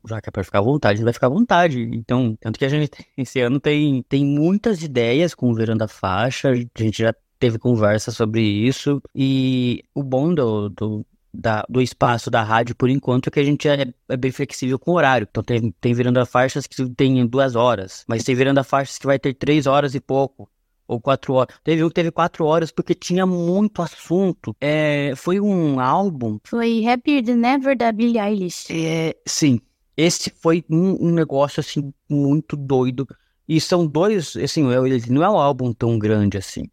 [0.09, 1.83] Já que é pra ficar à vontade, a gente vai ficar à vontade.
[1.93, 6.51] Então, tanto que a gente, esse ano, tem, tem muitas ideias com o Verão Faixa,
[6.51, 12.31] a gente já teve conversa sobre isso, e o bom do, do, da, do espaço
[12.31, 15.27] da rádio, por enquanto, é que a gente é, é bem flexível com o horário.
[15.29, 19.19] Então, tem, tem Verão Faixas que tem duas horas, mas tem Verão Faixas que vai
[19.19, 20.49] ter três horas e pouco
[20.87, 21.55] ou quatro horas.
[21.65, 24.55] Teve um que teve quatro horas porque tinha muito assunto.
[24.61, 26.39] É, foi um álbum.
[26.45, 28.67] Foi Happier Than Ever da Billie Eilish.
[28.71, 29.61] É, sim.
[29.97, 33.07] Esse foi um, um, negócio assim muito doido.
[33.49, 36.65] E são dois, assim, ele não é um álbum tão grande assim.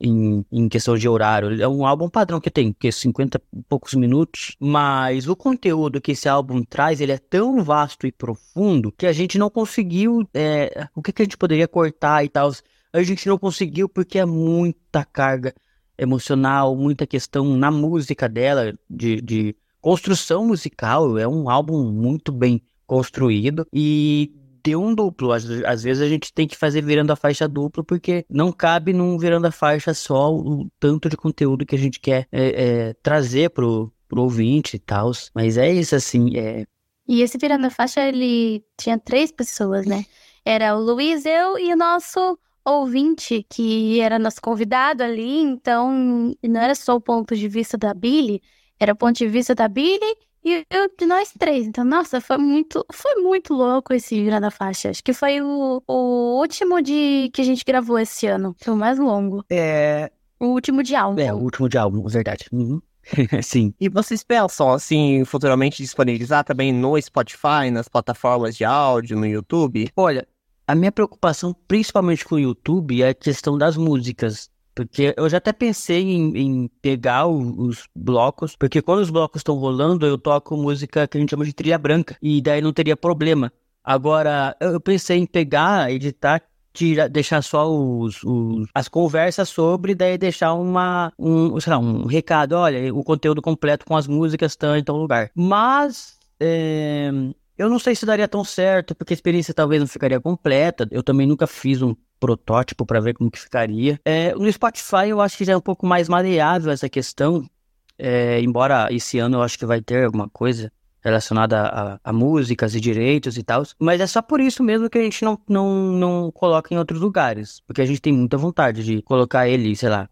[0.00, 1.62] Em, em, questão de horário.
[1.62, 6.12] É um álbum padrão que tem, que 50 e poucos minutos, mas o conteúdo que
[6.12, 10.88] esse álbum traz, ele é tão vasto e profundo que a gente não conseguiu, é,
[10.94, 12.50] o que, que a gente poderia cortar e tal
[12.94, 15.52] a gente não conseguiu porque é muita carga
[15.98, 21.18] emocional, muita questão na música dela, de, de construção musical.
[21.18, 24.32] É um álbum muito bem construído e
[24.62, 25.32] deu um duplo.
[25.32, 28.92] Às, às, vezes a gente tem que fazer virando a faixa duplo, porque não cabe
[28.92, 32.94] num virando a faixa só o tanto de conteúdo que a gente quer é, é,
[33.02, 35.10] trazer pro, pro ouvinte e tal.
[35.34, 36.36] Mas é isso, assim.
[36.36, 36.64] É...
[37.08, 40.04] E esse virando a faixa, ele tinha três pessoas, né?
[40.44, 46.60] Era o Luiz, eu e o nosso ouvinte que era nosso convidado ali, então não
[46.60, 48.42] era só o ponto de vista da Billy,
[48.78, 51.66] era o ponto de vista da Billy e eu, de nós três.
[51.66, 54.90] Então, nossa, foi muito, foi muito louco esse Vira da Faixa.
[54.90, 58.54] Acho que foi o, o último de que a gente gravou esse ano.
[58.58, 59.42] Foi o mais longo.
[59.48, 60.10] É.
[60.38, 61.20] O último de álbum.
[61.20, 62.46] É, o último de álbum, verdade.
[62.52, 62.80] Uhum.
[63.42, 63.72] Sim.
[63.80, 69.88] E vocês pensam, assim, futuramente disponibilizar também no Spotify, nas plataformas de áudio, no YouTube?
[69.96, 70.26] Olha,
[70.66, 74.50] a minha preocupação, principalmente com o YouTube, é a questão das músicas.
[74.74, 79.54] Porque eu já até pensei em, em pegar os blocos, porque quando os blocos estão
[79.54, 82.96] rolando, eu toco música que a gente chama de trilha branca, e daí não teria
[82.96, 83.52] problema.
[83.84, 86.42] Agora, eu pensei em pegar, editar,
[86.72, 92.06] tira, deixar só os, os, as conversas sobre, daí deixar uma, um, sei lá, um
[92.06, 95.30] recado, olha, o conteúdo completo com as músicas estão em tal lugar.
[95.34, 97.10] Mas, é,
[97.56, 100.86] eu não sei se daria tão certo, porque a experiência talvez não ficaria completa.
[100.90, 104.00] Eu também nunca fiz um protótipo para ver como que ficaria.
[104.04, 107.48] É, no Spotify eu acho que já é um pouco mais maleável essa questão.
[107.96, 110.72] É, embora esse ano eu acho que vai ter alguma coisa
[111.04, 113.62] relacionada a, a, músicas e direitos e tal.
[113.78, 117.00] Mas é só por isso mesmo que a gente não, não, não coloca em outros
[117.00, 117.60] lugares.
[117.66, 120.08] Porque a gente tem muita vontade de colocar ele, sei lá,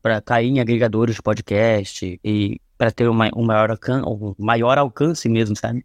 [0.00, 3.76] para cair em agregadores de podcast e para ter uma, um, maior
[4.06, 5.84] um maior alcance mesmo, sabe?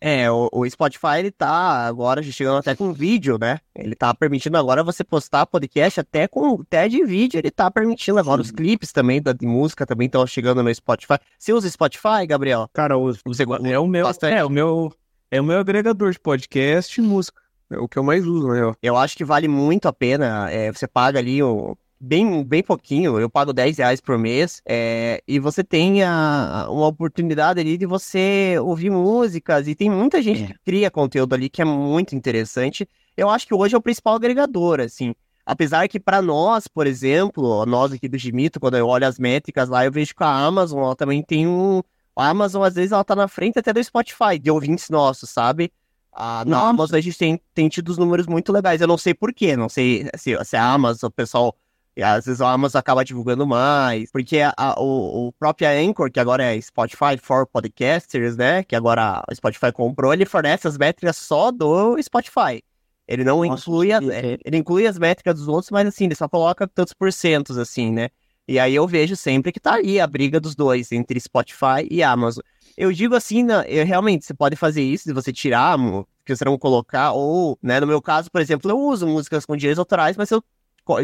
[0.00, 3.58] É, o, o, Spotify, ele tá agora chegando até com vídeo, né?
[3.74, 8.18] Ele tá permitindo agora você postar podcast até com até de vídeo, ele tá permitindo
[8.18, 8.46] agora Sim.
[8.46, 11.18] os clipes também da de música também estão chegando no Spotify.
[11.38, 12.68] Você usa Spotify, Gabriel?
[12.72, 13.20] Cara, eu uso.
[13.26, 14.34] Você é o meu, bastante.
[14.34, 14.92] é o meu
[15.30, 17.40] é o meu agregador de podcast e música.
[17.70, 18.72] É o que eu mais uso, né?
[18.82, 20.50] Eu acho que vale muito a pena.
[20.50, 25.22] É, você paga ali o bem, bem pouquinho, eu pago 10 reais por mês, é,
[25.26, 30.44] e você tem a, uma oportunidade ali de você ouvir músicas, e tem muita gente
[30.44, 30.46] é.
[30.48, 32.86] que cria conteúdo ali que é muito interessante.
[33.16, 35.14] Eu acho que hoje é o principal agregador, assim.
[35.46, 39.68] Apesar que para nós, por exemplo, nós aqui do Gimito, quando eu olho as métricas
[39.68, 41.82] lá, eu vejo que a Amazon ela também tem um.
[42.16, 45.70] A Amazon, às vezes, ela tá na frente até do Spotify, de ouvintes nossos, sabe?
[46.12, 48.80] Ah, na Amazon a gente tem, tem tido os números muito legais.
[48.80, 51.54] Eu não sei porquê, não sei se, se a Amazon, o pessoal
[51.96, 56.10] e às vezes a Amazon acaba divulgando mais, porque a, a, o, o próprio Anchor,
[56.10, 58.64] que agora é Spotify for Podcasters, né?
[58.64, 62.62] Que agora o Spotify comprou, ele fornece as métricas só do Spotify.
[63.06, 66.28] Ele não Nossa, inclui, as, ele inclui as métricas dos outros, mas assim, ele só
[66.28, 68.08] coloca tantos porcentos, assim, né?
[68.46, 72.02] E aí eu vejo sempre que tá aí a briga dos dois, entre Spotify e
[72.02, 72.42] Amazon.
[72.76, 75.78] Eu digo assim, né, eu, realmente, você pode fazer isso, se você tirar,
[76.24, 79.56] que você não colocar, ou, né, no meu caso, por exemplo, eu uso músicas com
[79.56, 80.42] direitos autorais, mas eu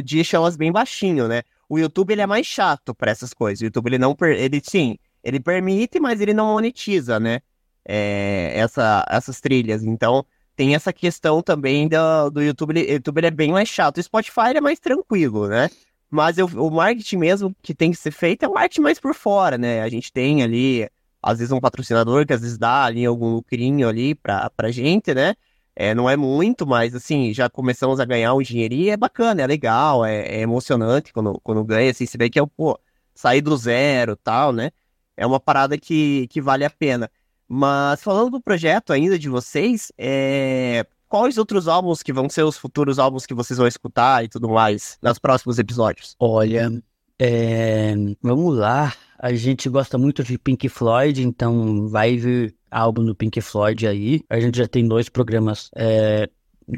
[0.04, 1.42] deixa elas bem baixinho, né?
[1.68, 3.60] O YouTube ele é mais chato para essas coisas.
[3.60, 7.40] O YouTube ele não ele sim, ele permite, mas ele não monetiza, né?
[7.84, 9.82] É, essa, essas trilhas.
[9.82, 10.24] Então
[10.56, 12.74] tem essa questão também do, do YouTube.
[12.74, 13.98] O YouTube ele é bem mais chato.
[13.98, 15.70] O Spotify é mais tranquilo, né?
[16.10, 19.14] Mas eu, o marketing mesmo que tem que ser feito é o marketing mais por
[19.14, 19.80] fora, né?
[19.80, 20.88] A gente tem ali,
[21.22, 25.14] às vezes, um patrocinador que às vezes dá ali algum lucrinho ali pra, pra gente,
[25.14, 25.36] né?
[25.82, 29.46] É, não é muito, mas assim, já começamos a ganhar um dinheirinho, é bacana, é
[29.46, 32.78] legal, é, é emocionante quando, quando ganha, assim, você vê que é, pô,
[33.14, 34.72] sair do zero tal, né?
[35.16, 37.10] É uma parada que, que vale a pena.
[37.48, 42.58] Mas falando do projeto ainda de vocês, é quais outros álbuns que vão ser os
[42.58, 46.14] futuros álbuns que vocês vão escutar e tudo mais nos próximos episódios?
[46.20, 46.70] Olha,
[47.18, 47.94] é...
[48.22, 48.92] vamos lá.
[49.18, 54.22] A gente gosta muito de Pink Floyd, então vai vir álbum do Pink Floyd aí.
[54.28, 56.28] A gente já tem dois programas é,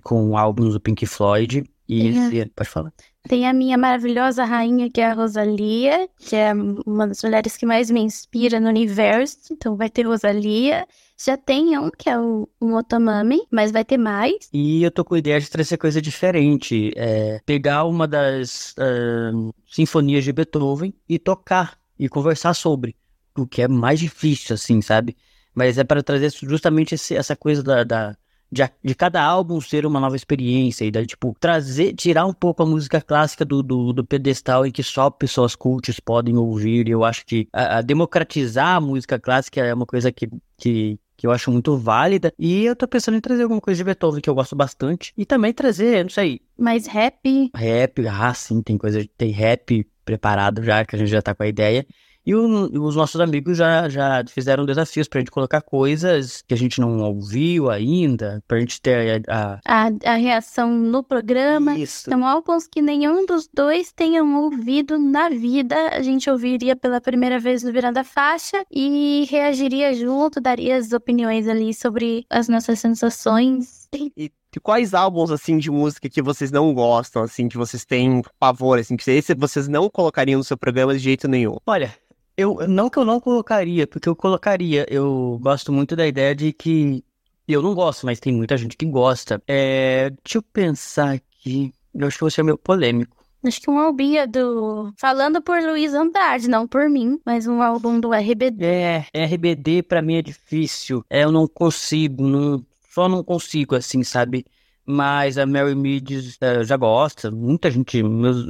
[0.03, 1.65] com álbuns do Pink Floyd.
[1.89, 2.47] E é.
[2.55, 2.93] pode falar.
[3.29, 6.53] Tem a minha maravilhosa rainha, que é a Rosalia, que é
[6.87, 9.53] uma das mulheres que mais me inspira no universo.
[9.53, 10.87] Então vai ter Rosalia.
[11.17, 14.49] Já tem um, que é o, o Motomami, mas vai ter mais.
[14.53, 16.93] E eu tô com a ideia de trazer coisa diferente.
[16.97, 22.97] É, pegar uma das uh, sinfonias de Beethoven e tocar e conversar sobre.
[23.37, 25.17] O que é mais difícil, assim, sabe?
[25.55, 28.17] Mas é para trazer justamente esse, essa coisa da, da
[28.53, 32.63] de, de, cada álbum ser uma nova experiência e daí, tipo, trazer, tirar um pouco
[32.63, 36.87] a música clássica do, do, do pedestal em que só pessoas cultas podem ouvir.
[36.87, 40.29] E eu acho que a, a democratizar a música clássica é uma coisa que,
[40.59, 42.31] que, que eu acho muito válida.
[42.39, 45.15] E eu tô pensando em trazer alguma coisa de Beethoven que eu gosto bastante.
[45.17, 46.43] E também trazer, não sei.
[46.59, 47.51] Mais rap.
[47.57, 51.43] Rap, ah, sim, tem coisa, tem rap preparado já, que a gente já tá com
[51.43, 51.87] a ideia.
[52.25, 56.57] E o, os nossos amigos já, já fizeram desafios pra gente colocar coisas que a
[56.57, 59.59] gente não ouviu ainda, pra gente ter a.
[59.67, 61.77] A, a reação no programa.
[61.77, 62.09] Isso.
[62.09, 65.89] São álbuns que nenhum dos dois tenham ouvido na vida.
[65.89, 70.93] A gente ouviria pela primeira vez no Virando a Faixa e reagiria junto, daria as
[70.93, 73.89] opiniões ali sobre as nossas sensações.
[73.95, 78.79] E quais álbuns, assim, de música que vocês não gostam, assim, que vocês têm pavor,
[78.79, 79.05] assim, que
[79.35, 81.57] vocês não colocariam no seu programa de jeito nenhum?
[81.67, 81.95] Olha,
[82.37, 84.87] eu, não que eu não colocaria, porque eu colocaria.
[84.89, 87.05] Eu gosto muito da ideia de que.
[87.47, 89.43] Eu não gosto, mas tem muita gente que gosta.
[89.47, 91.73] É, deixa eu pensar aqui.
[91.95, 93.17] Eu acho que você é meio polêmico.
[93.45, 94.93] Acho que um álbum do.
[94.97, 98.65] Falando por Luiz Andrade, não por mim, mas um álbum do RBD.
[98.65, 101.05] É, RBD pra mim é difícil.
[101.11, 104.47] É, eu não consigo, não, só não consigo, assim, sabe?
[104.87, 108.47] Mas a Mary Meads é, já gosta, muita gente, meus,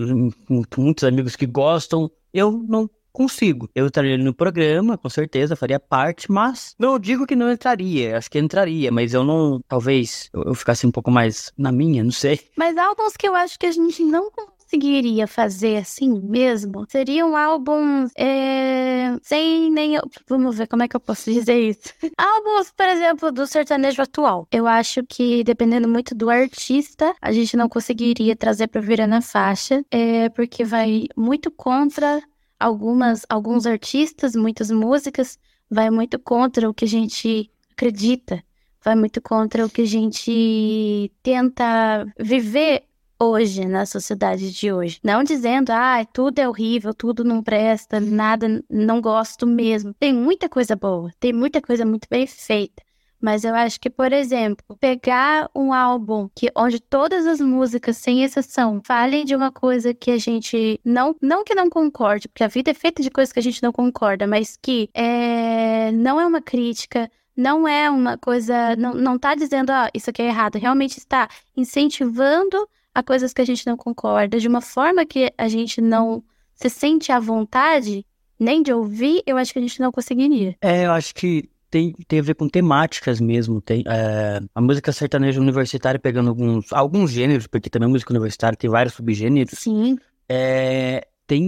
[0.76, 2.10] muitos amigos que gostam.
[2.32, 3.68] Eu não Consigo.
[3.74, 8.16] Eu entraria no programa, com certeza, faria parte, mas não digo que não entraria.
[8.16, 9.60] Acho que entraria, mas eu não.
[9.68, 12.40] Talvez eu, eu ficasse um pouco mais na minha, não sei.
[12.56, 14.30] Mas álbuns que eu acho que a gente não
[14.72, 19.98] conseguiria fazer assim mesmo seriam álbuns é, sem nem.
[20.26, 21.92] Vamos ver como é que eu posso dizer isso.
[22.16, 24.46] álbuns, por exemplo, do sertanejo atual.
[24.50, 29.20] Eu acho que, dependendo muito do artista, a gente não conseguiria trazer pra virar na
[29.20, 32.22] faixa, é, porque vai muito contra
[32.62, 35.38] algumas, alguns artistas, muitas músicas,
[35.70, 38.42] vai muito contra o que a gente acredita,
[38.84, 42.84] vai muito contra o que a gente tenta viver
[43.18, 44.98] hoje, na sociedade de hoje.
[45.02, 49.94] Não dizendo, ah, tudo é horrível, tudo não presta, nada, não gosto mesmo.
[49.94, 52.82] Tem muita coisa boa, tem muita coisa muito bem feita.
[53.22, 58.24] Mas eu acho que, por exemplo, pegar um álbum que onde todas as músicas, sem
[58.24, 62.48] exceção, falem de uma coisa que a gente não, não que não concorde, porque a
[62.48, 66.26] vida é feita de coisas que a gente não concorda, mas que é, não é
[66.26, 70.56] uma crítica, não é uma coisa, não, não tá dizendo, ah, isso aqui é errado,
[70.56, 75.46] realmente está incentivando a coisas que a gente não concorda, de uma forma que a
[75.46, 76.24] gente não
[76.56, 78.04] se sente à vontade
[78.38, 80.56] nem de ouvir, eu acho que a gente não conseguiria.
[80.60, 83.58] É, eu acho que tem, tem a ver com temáticas mesmo.
[83.62, 88.56] Tem é, a música sertaneja universitária pegando alguns, alguns gêneros, porque também a música universitária
[88.56, 89.58] tem vários subgêneros.
[89.58, 89.96] Sim.
[90.28, 91.42] É, tem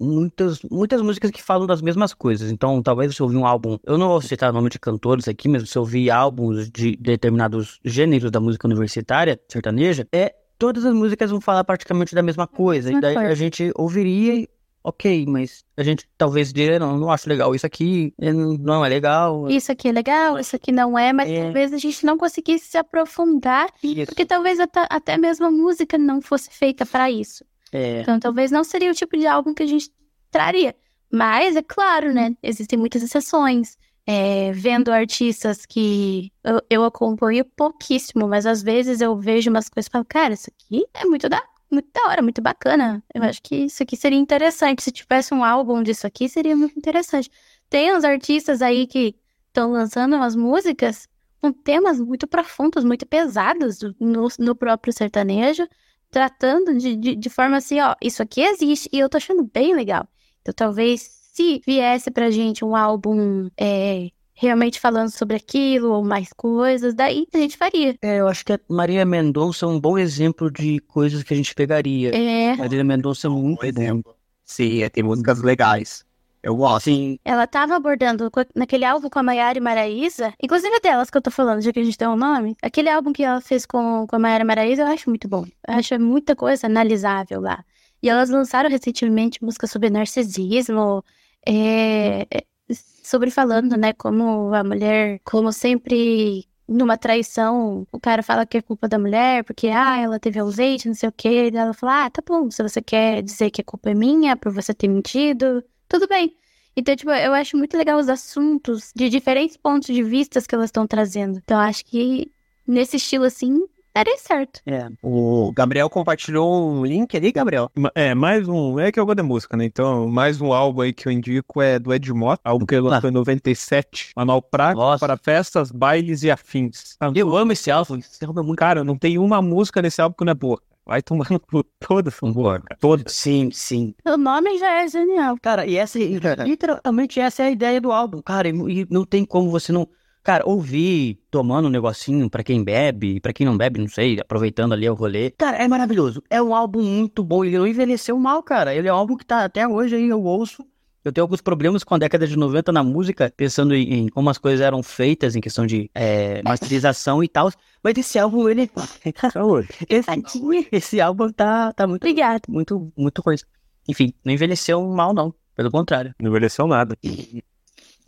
[0.00, 2.50] muitas, muitas músicas que falam das mesmas coisas.
[2.50, 3.76] Então, talvez você ouvir um álbum.
[3.84, 7.78] Eu não vou citar o nome de cantores aqui, mas se ouvir álbuns de determinados
[7.84, 10.34] gêneros da música universitária, sertaneja, é.
[10.58, 12.90] Todas as músicas vão falar praticamente da mesma coisa.
[12.90, 14.48] E daí a gente ouviria
[14.86, 18.88] ok, mas a gente talvez diga, não, não acho legal isso aqui, eh, não é
[18.88, 19.50] legal.
[19.50, 21.42] Isso aqui é legal, isso aqui não é, mas é.
[21.42, 24.06] talvez a gente não conseguisse se aprofundar, isso.
[24.06, 27.44] porque talvez até, até mesmo a música não fosse feita para isso.
[27.72, 28.02] É.
[28.02, 29.90] Então talvez não seria o tipo de álbum que a gente
[30.30, 30.72] traria.
[31.10, 33.76] Mas, é claro, né, existem muitas exceções.
[34.08, 39.88] É, vendo artistas que eu, eu acompanho pouquíssimo, mas às vezes eu vejo umas coisas
[39.88, 43.02] e falo, cara, isso aqui é muito da muito da hora, muito bacana.
[43.14, 44.82] Eu acho que isso aqui seria interessante.
[44.82, 47.30] Se tivesse um álbum disso aqui, seria muito interessante.
[47.68, 49.16] Tem uns artistas aí que
[49.48, 51.08] estão lançando umas músicas
[51.40, 55.66] com temas muito profundos, muito pesados no, no próprio sertanejo,
[56.10, 59.74] tratando de, de, de, forma assim, ó, isso aqui existe e eu tô achando bem
[59.74, 60.08] legal.
[60.40, 66.28] Então talvez se viesse pra gente um álbum é, realmente falando sobre aquilo ou mais
[66.36, 67.96] coisas, daí a gente faria.
[68.02, 71.36] É, eu acho que a Maria Mendonça é um bom exemplo de coisas que a
[71.36, 72.14] gente pegaria.
[72.14, 72.54] É.
[72.54, 74.14] Maria Mendonça é um exemplo.
[74.44, 76.04] Sim, é, tem músicas legais.
[76.42, 76.84] Eu gosto.
[76.84, 77.18] Sim.
[77.24, 81.22] Ela tava abordando naquele álbum com a Maiara e Maraísa, inclusive é delas que eu
[81.22, 82.54] tô falando, já que a gente tem um nome.
[82.62, 85.44] Aquele álbum que ela fez com, com a Maiara e Maraísa, eu acho muito bom.
[85.66, 87.64] Eu acho muita coisa analisável lá.
[88.02, 91.02] E elas lançaram recentemente música sobre narcisismo,
[91.44, 98.44] é, é, sobre falando, né, como a mulher, como sempre numa traição, o cara fala
[98.44, 101.56] que é culpa da mulher, porque, ah, ela teve ausente, não sei o quê, e
[101.56, 104.52] ela fala, ah, tá bom, se você quer dizer que a culpa é minha por
[104.52, 106.34] você ter mentido, tudo bem.
[106.76, 110.68] Então, tipo, eu acho muito legal os assuntos de diferentes pontos de vista que elas
[110.68, 111.38] estão trazendo.
[111.38, 112.30] Então, acho que
[112.66, 113.64] nesse estilo assim,
[113.96, 114.60] daria certo.
[114.66, 114.88] É.
[115.02, 117.70] O Gabriel compartilhou um link ali, Gabriel?
[117.94, 118.78] É, mais um.
[118.78, 119.64] É que eu gosto de música, né?
[119.64, 122.82] Então, mais um álbum aí que eu indico é do Ed Mota, álbum que ele
[122.82, 123.10] lançou ah.
[123.10, 124.12] em 97.
[124.14, 126.96] Manual prático para festas, bailes e afins.
[127.14, 127.96] Eu amo esse álbum.
[127.96, 128.58] Esse álbum é muito...
[128.58, 130.60] Cara, não tem uma música nesse álbum que não é boa.
[130.86, 133.12] Vai tomando por todas são boas, Todas.
[133.12, 133.92] Sim, sim.
[134.04, 135.36] O nome já é genial.
[135.42, 138.48] Cara, e essa, literalmente, essa é a ideia do álbum, cara.
[138.48, 139.88] E não tem como você não.
[140.26, 144.72] Cara, ouvir tomando um negocinho para quem bebe, para quem não bebe, não sei, aproveitando
[144.72, 145.30] ali o rolê.
[145.30, 146.20] Cara, é maravilhoso.
[146.28, 147.44] É um álbum muito bom.
[147.44, 148.74] Ele não envelheceu mal, cara.
[148.74, 150.66] Ele é um álbum que tá até hoje aí, eu ouço.
[151.04, 154.28] Eu tenho alguns problemas com a década de 90 na música, pensando em, em como
[154.28, 157.48] as coisas eram feitas em questão de é, masterização e tal.
[157.80, 158.68] Mas esse álbum, ele.
[159.88, 162.02] esse, esse álbum tá, tá muito.
[162.02, 162.42] Obrigado.
[162.48, 163.44] Muito, muito coisa.
[163.88, 165.32] Enfim, não envelheceu mal, não.
[165.54, 166.12] Pelo contrário.
[166.20, 166.98] Não envelheceu nada.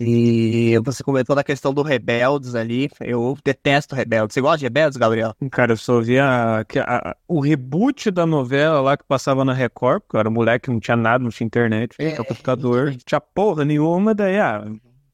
[0.00, 2.88] E você comentou da questão do Rebeldes ali.
[3.00, 4.34] Eu detesto Rebeldes.
[4.34, 5.34] Você gosta de Rebeldes, Gabriel?
[5.50, 10.02] Cara, eu só via a, a, o reboot da novela lá que passava na Record,
[10.02, 13.20] porque eu era moleque, não tinha nada, não tinha internet, não tinha computador, não tinha
[13.20, 14.14] porra nenhuma.
[14.14, 14.64] Daí, ah,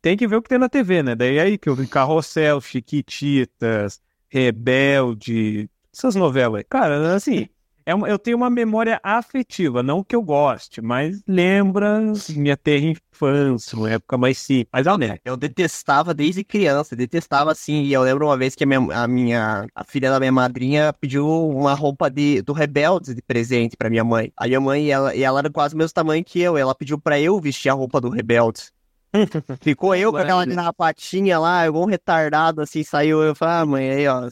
[0.02, 1.14] tem que ver o que tem na TV, né?
[1.14, 6.64] Daí aí que eu vi Carrossel, Chiquititas, Rebelde, essas novelas aí.
[6.64, 7.48] Cara, assim,
[7.86, 12.86] é uma, eu tenho uma memória afetiva, não que eu goste, mas lembra minha terra
[12.86, 14.68] infância, uma época mais simples.
[14.72, 17.82] Mas é Eu detestava desde criança, detestava assim.
[17.82, 20.94] E eu lembro uma vez que a minha, a, minha, a filha da minha madrinha
[20.94, 24.32] pediu uma roupa de, do Rebeldes de presente pra minha mãe.
[24.36, 26.98] Aí a mãe, ela, e ela era quase o mesmo tamanho que eu, ela pediu
[26.98, 28.72] pra eu vestir a roupa do Rebeldes.
[29.60, 33.22] Ficou eu com aquela patinha lá, igual um retardado, assim, saiu.
[33.22, 34.28] Eu falei, ah, mãe, aí, ó,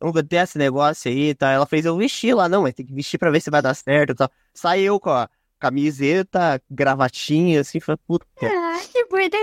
[0.00, 1.50] eu vou ter esse negócio aí, tá?
[1.50, 3.74] Ela fez eu vestir lá, não, mas tem que vestir pra ver se vai dar
[3.74, 4.30] certo, tá?
[4.54, 5.28] Saiu com a
[5.58, 8.24] camiseta, gravatinha, assim, foi puta.
[8.42, 9.42] Ah, que bonitinho,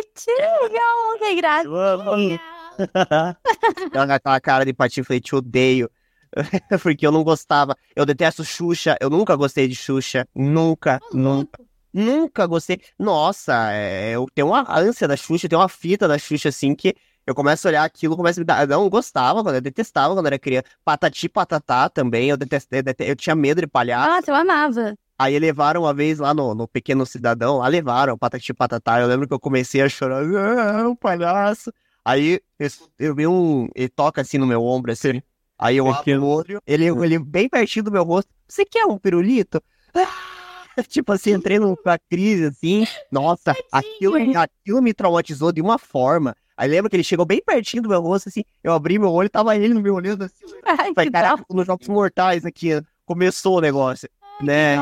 [1.19, 2.41] que gracinha.
[3.93, 5.89] Ela com aquela cara de patinho, falei, te odeio.
[6.81, 11.63] Porque eu não gostava, eu detesto Xuxa, eu nunca gostei de Xuxa, nunca, nunca.
[11.93, 12.79] Nunca gostei.
[12.99, 16.75] Nossa, é, eu tenho uma ânsia da Xuxa, eu tenho uma fita da Xuxa, assim,
[16.75, 16.95] que
[17.27, 18.61] eu começo a olhar aquilo, começo a me dar.
[18.61, 20.63] Eu não gostava quando eu detestava quando era criança.
[20.85, 24.09] Patati patatá também, eu detestei, eu tinha medo de palhaço.
[24.09, 24.97] Nossa, eu amava.
[25.19, 29.01] Aí levaram uma vez lá no, no Pequeno Cidadão, lá levaram Patati patatá.
[29.01, 31.73] Eu lembro que eu comecei a chorar, ah, um palhaço.
[32.05, 33.67] Aí eu, eu vi um.
[33.75, 35.21] Ele toca assim no meu ombro, assim.
[35.59, 38.29] Aí eu abro o olho, ele, ele bem pertinho do meu rosto.
[38.47, 39.61] Você quer um pirulito?
[40.87, 42.87] tipo assim, entrei numa crise assim.
[43.11, 46.33] Nossa, aquilo, aquilo me traumatizou de uma forma.
[46.57, 49.29] Aí lembra que ele chegou bem pertinho do meu rosto, assim, eu abri meu olho,
[49.29, 50.43] tava ele no meu olhando assim.
[50.65, 54.77] Ai, falei, caraca, nos Jogos Mortais aqui, começou o negócio, Ai, né?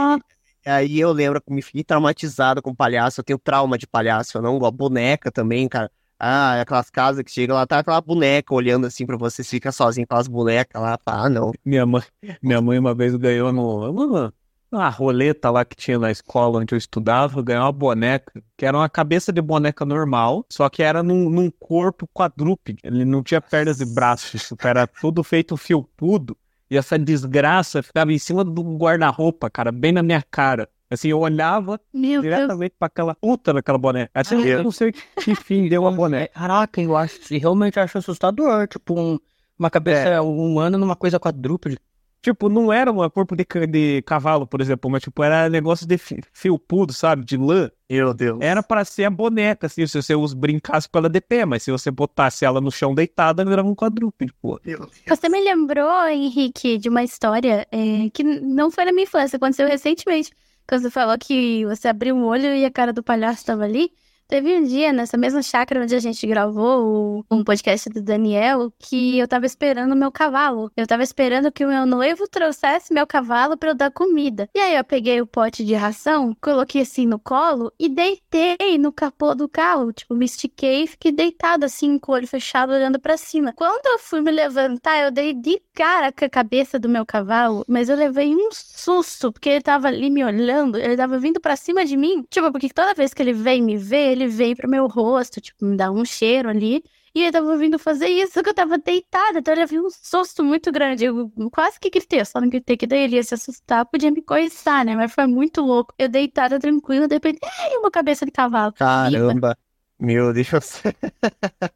[0.66, 4.42] Aí eu lembro que me fiquei traumatizado com palhaço, eu tenho trauma de palhaço, eu
[4.42, 5.92] não gosto, boneca também, cara.
[6.18, 10.08] Ah, aquelas casas que chega lá, tá aquela boneca olhando assim pra você, fica sozinho
[10.08, 11.52] com aquelas bonecas lá, ah, não.
[11.64, 12.04] Minha mãe,
[12.42, 14.32] minha mãe uma vez ganhou no,
[14.78, 18.78] a roleta lá que tinha na escola onde eu estudava, ganhei uma boneca, que era
[18.78, 22.80] uma cabeça de boneca normal, só que era num, num corpo quadrúpede.
[22.84, 25.56] Ele não tinha pernas e braços, era tudo feito
[25.98, 26.38] tudo
[26.70, 30.70] E essa desgraça ficava em cima do guarda-roupa, cara, bem na minha cara.
[30.90, 32.78] Assim, eu olhava Meu diretamente Deus.
[32.78, 34.12] pra aquela puta daquela boneca.
[34.14, 36.32] Assim, eu não sei que fim deu a boneca.
[36.34, 38.68] Caraca, eu acho, realmente acho assustador.
[38.68, 39.20] Tipo, um,
[39.58, 40.22] uma cabeça é.
[40.22, 41.80] humana numa coisa quadrúpede.
[42.26, 45.96] Tipo, não era um corpo de, de cavalo, por exemplo, mas tipo, era negócio de
[46.34, 47.24] felpudo, sabe?
[47.24, 47.70] De lã.
[47.88, 48.40] Meu Deus.
[48.42, 51.62] Era para ser a boneca, assim, se você os brincasse com ela de pé, mas
[51.62, 54.60] se você botasse ela no chão deitada, ela virava um quadrúpede, pô.
[55.08, 59.68] Você me lembrou, Henrique, de uma história é, que não foi na minha infância, aconteceu
[59.68, 60.32] recentemente.
[60.68, 63.92] Quando você falou que você abriu o olho e a cara do palhaço estava ali.
[64.28, 69.20] Teve um dia nessa mesma chácara onde a gente gravou um podcast do Daniel que
[69.20, 70.72] eu tava esperando o meu cavalo.
[70.76, 74.50] Eu tava esperando que o meu noivo trouxesse meu cavalo pra eu dar comida.
[74.56, 78.92] E aí eu peguei o pote de ração, coloquei assim no colo e deitei no
[78.92, 79.94] capô do carro.
[79.94, 83.54] Tipo, me estiquei e fiquei deitada assim, com o olho fechado, olhando pra cima.
[83.54, 87.66] Quando eu fui me levantar, eu dei de cara com a cabeça do meu cavalo,
[87.68, 91.56] mas eu levei um susto, porque ele tava ali me olhando, ele tava vindo pra
[91.58, 92.26] cima de mim.
[92.30, 95.66] Tipo, porque toda vez que ele vem me ver, ele vem pro meu rosto, tipo,
[95.66, 96.82] me dá um cheiro ali.
[97.14, 100.44] E ele tava vindo fazer isso, que eu tava deitada, então eu levei um susto
[100.44, 101.06] muito grande.
[101.06, 104.12] Eu quase que gritei, eu só não gritei que daí ele ia se assustar, podia
[104.12, 104.96] me coiçar, né?
[104.98, 105.94] Mas foi muito louco.
[105.98, 108.74] Eu deitada, tranquila, de repente, ai, uma cabeça de cavalo.
[108.74, 109.58] Caramba.
[109.98, 110.94] Meu, deixa eu ser.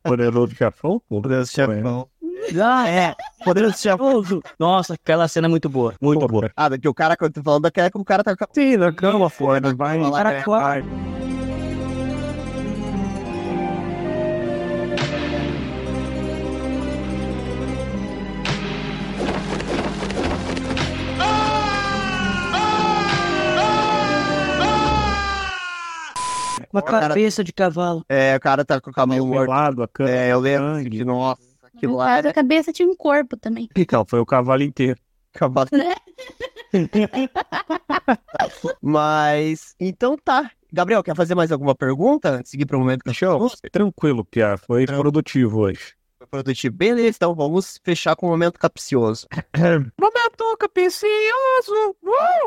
[0.03, 1.01] Poderoso chefão?
[1.07, 2.09] Poderoso chefão.
[2.57, 3.15] Ah, é.
[3.43, 4.41] Poderoso.
[4.59, 5.93] Nossa, aquela cena é muito boa.
[6.01, 6.51] Muito boa.
[6.55, 8.47] Ah, daqui o cara, quando eu tô falando daquela que o cara tá com a
[8.51, 9.73] Sim, na cama, fora.
[9.73, 10.83] Vai, vai, é, vai.
[26.71, 28.03] Uma cara- cabeça de cavalo.
[28.07, 29.81] É, o cara tá com o cabelo morto.
[29.83, 30.09] A cama.
[30.09, 31.41] É, eu lembro nossa,
[31.87, 33.69] No lá caso, era a cabeça tinha um corpo também.
[33.75, 34.99] Então, foi o cavalo inteiro.
[35.33, 35.69] cavalo.
[38.81, 40.51] Mas, então tá.
[40.71, 43.49] Gabriel, quer fazer mais alguma pergunta antes de seguir pro momento do show?
[43.71, 44.55] Tranquilo, Pia.
[44.57, 45.11] Foi Tranquilo.
[45.11, 45.93] produtivo hoje.
[46.29, 46.75] Produtivo.
[46.75, 49.25] Beleza, então vamos fechar com o momento capcioso.
[49.99, 51.95] Momento capicioso!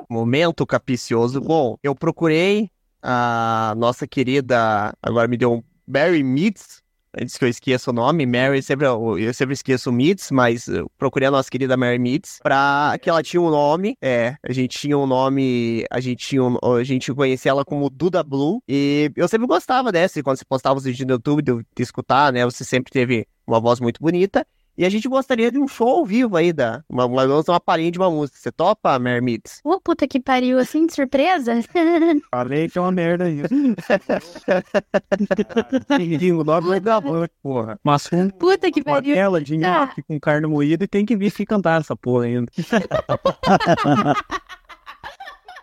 [0.09, 1.41] Momento capicioso.
[1.41, 2.71] Bom, eu procurei
[3.03, 4.93] a nossa querida.
[5.03, 6.82] Agora me deu um Mary Meets.
[7.19, 11.31] Antes que eu esqueça o nome, Mary, sempre, eu sempre esqueço Meets, mas procurei a
[11.31, 13.97] nossa querida Mary Meets pra que ela tinha um nome.
[14.01, 17.91] É, a gente tinha um nome, a gente tinha um, a gente conhecia ela como
[17.91, 18.63] Duda Blue.
[18.67, 21.83] E eu sempre gostava dessa, e quando você postava os vídeos no YouTube, de, de
[21.83, 22.45] escutar, né?
[22.47, 24.47] Você sempre teve uma voz muito bonita.
[24.77, 27.91] E a gente gostaria de um show ao vivo aí, da, uma, uma, uma palhinha
[27.91, 28.39] de uma música.
[28.39, 29.61] Você topa, Meets?
[29.63, 31.53] Ô, puta que pariu, assim, de surpresa?
[32.31, 33.49] Falei que é uma merda isso.
[35.97, 37.79] Pinguinho logo da boca, porra.
[37.85, 39.15] Mas com puta que uma pariu.
[39.15, 42.51] tela de nhoque com carne moída e tem que vir se cantar essa porra ainda.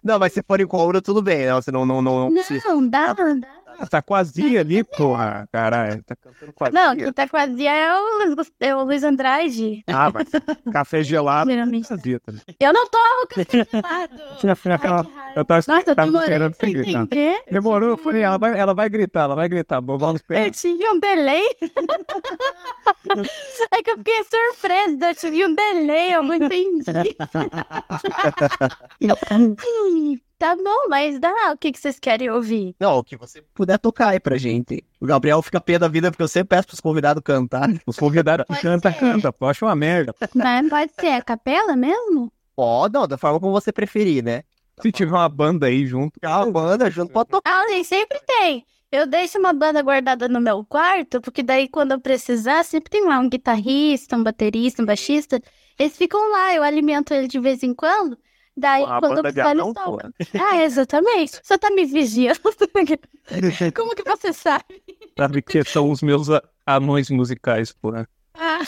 [0.04, 1.54] Não, mas se for em cobra, tudo bem, né?
[1.54, 2.70] Você não, não, não, não precisa.
[2.70, 3.48] Não, dá, não dá.
[3.82, 5.48] Ah, Tá quase ali, porra.
[5.52, 6.74] Caralho, tá cantando quase.
[6.74, 9.84] Não, quem tá quase é o, Luiz- é o Luiz Andrade.
[9.88, 10.28] Ah, mas
[10.74, 11.50] café gelado.
[11.88, 12.42] Fazia também.
[12.60, 14.22] Eu não tomo café gelado.
[15.16, 15.34] Ai.
[15.36, 17.00] Eu tava, Nossa, eu tava demorei esperando pra você gritar.
[17.52, 19.80] Demorou, eu falei, ela vai, ela vai gritar, ela vai gritar.
[19.82, 20.46] Vamos esperar.
[20.48, 21.48] Eu tive um delay.
[23.72, 27.16] é que eu fiquei surpresa, eu tive um delay, eu não entendi.
[30.40, 31.52] Tá bom, mas dá.
[31.54, 32.74] O que, que vocês querem ouvir?
[32.80, 34.82] Não, o que você puder tocar aí pra gente.
[34.98, 37.70] O Gabriel fica pé da vida porque eu sempre peço pros convidados cantar.
[37.86, 39.00] Os convidados Pode canta, ser.
[39.00, 39.34] canta.
[39.34, 40.16] Pô, acho uma merda.
[40.34, 42.32] Mas pode ser a capela mesmo?
[42.56, 44.44] Pode, não, da forma como você preferir, né?
[44.82, 46.18] Se tiver uma banda aí junto.
[46.24, 47.52] A banda junto pode tocar.
[47.52, 48.66] Ah, nem sempre tem.
[48.90, 53.06] Eu deixo uma banda guardada no meu quarto, porque daí quando eu precisar, sempre tem
[53.06, 55.42] lá um guitarrista, um baterista, um baixista.
[55.78, 58.18] Eles ficam lá, eu alimento ele de vez em quando.
[58.60, 60.12] Daí, Uma quando eu banda de anão, eles tocam.
[60.42, 61.40] Ah, exatamente.
[61.44, 62.40] Você tá me vigiando.
[63.76, 64.84] Como que você sabe?
[65.18, 68.08] Sabe que são os meus a- anões musicais, porra.
[68.36, 68.60] Ah,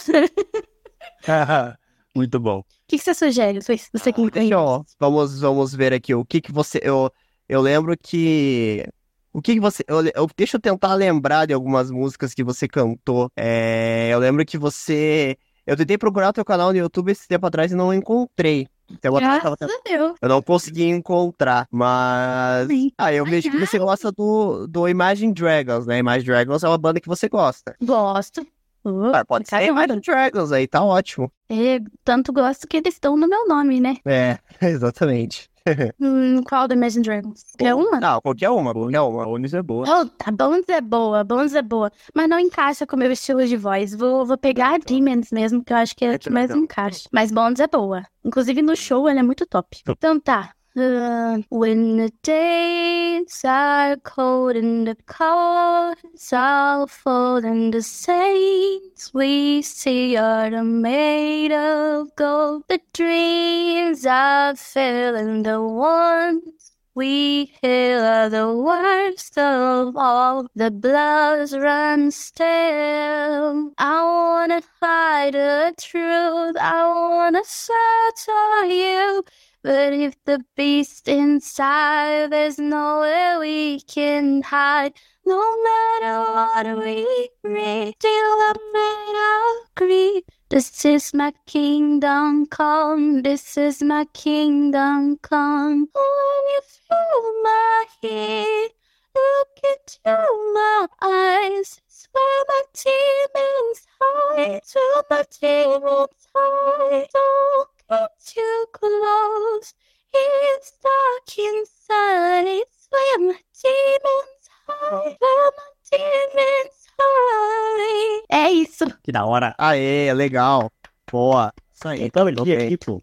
[2.16, 2.60] Muito bom.
[2.60, 3.60] O que, que você sugere?
[3.68, 3.90] Luiz?
[3.94, 6.80] Você que Deixa eu- vamos, vamos ver aqui o que que você.
[6.84, 7.10] Eu,
[7.48, 8.86] eu lembro que.
[9.34, 9.84] O que que você.
[9.88, 13.32] Eu, eu- deixa eu tentar lembrar de algumas músicas que você cantou.
[13.36, 15.38] É, eu lembro que você.
[15.66, 18.68] Eu tentei procurar o teu canal no YouTube esse tempo atrás e não encontrei.
[18.94, 20.14] Então, eu, tava Graças Deus.
[20.22, 22.68] eu não consegui encontrar, mas.
[22.68, 22.92] Sim.
[22.98, 26.00] Ah, eu vejo que você gosta do, do Imagine Dragons, né?
[26.00, 27.76] Imagine Dragons é uma banda que você gosta.
[27.82, 28.46] Gosto.
[28.84, 29.64] Uh, Ah, pode ser.
[29.64, 31.32] Imagine Dragons aí, tá ótimo.
[31.50, 33.98] é, tanto gosto que eles estão no meu nome, né?
[34.06, 35.51] É, exatamente.
[36.00, 37.46] Hum, qual do Imagine Dragons?
[37.60, 38.00] É uma?
[38.00, 39.28] Não, qualquer uma, qualquer A uma.
[39.28, 39.86] Onis é boa.
[39.88, 41.92] Oh, tá, Bones é boa, Bones é boa.
[42.16, 43.94] Mas não encaixa com o meu estilo de voz.
[43.94, 46.64] Vou, vou pegar a Demons mesmo, que eu acho que é a que mais Então.
[46.64, 47.08] encaixa.
[47.12, 48.04] Mas Bones é boa.
[48.24, 49.80] Inclusive no show ela é muito top.
[49.88, 50.54] Então tá.
[50.74, 60.16] When the days are cold and the clouds are fall and the saints we see
[60.16, 62.64] are made of gold.
[62.70, 70.48] The dreams are filling the ones we hear are the worst of all.
[70.56, 73.74] The blood runs still.
[73.78, 76.56] I wanna hide the truth.
[76.58, 79.24] I wanna settle you.
[79.64, 84.94] But if the beast inside, there's nowhere we can hide.
[85.24, 90.24] No matter what we read, till I'm made of greed.
[90.50, 93.22] This is my kingdom come.
[93.22, 95.88] This is my kingdom come.
[95.94, 98.72] When you feel my heat,
[99.16, 100.18] look into
[100.56, 101.82] my eyes.
[101.88, 104.62] Swear my demons hide.
[104.66, 107.08] Swear my demons hide.
[107.14, 109.74] Don't get too close.
[110.14, 112.64] It's dark inside.
[112.72, 115.18] Swear my demons hide.
[115.18, 118.24] Swear my demons hide.
[118.30, 118.86] É isso.
[119.04, 119.56] Que da hora.
[119.58, 120.72] Aê, legal.
[121.12, 121.54] Boa.
[121.74, 122.04] Isso aí.
[122.04, 123.00] Então, aqui, pô.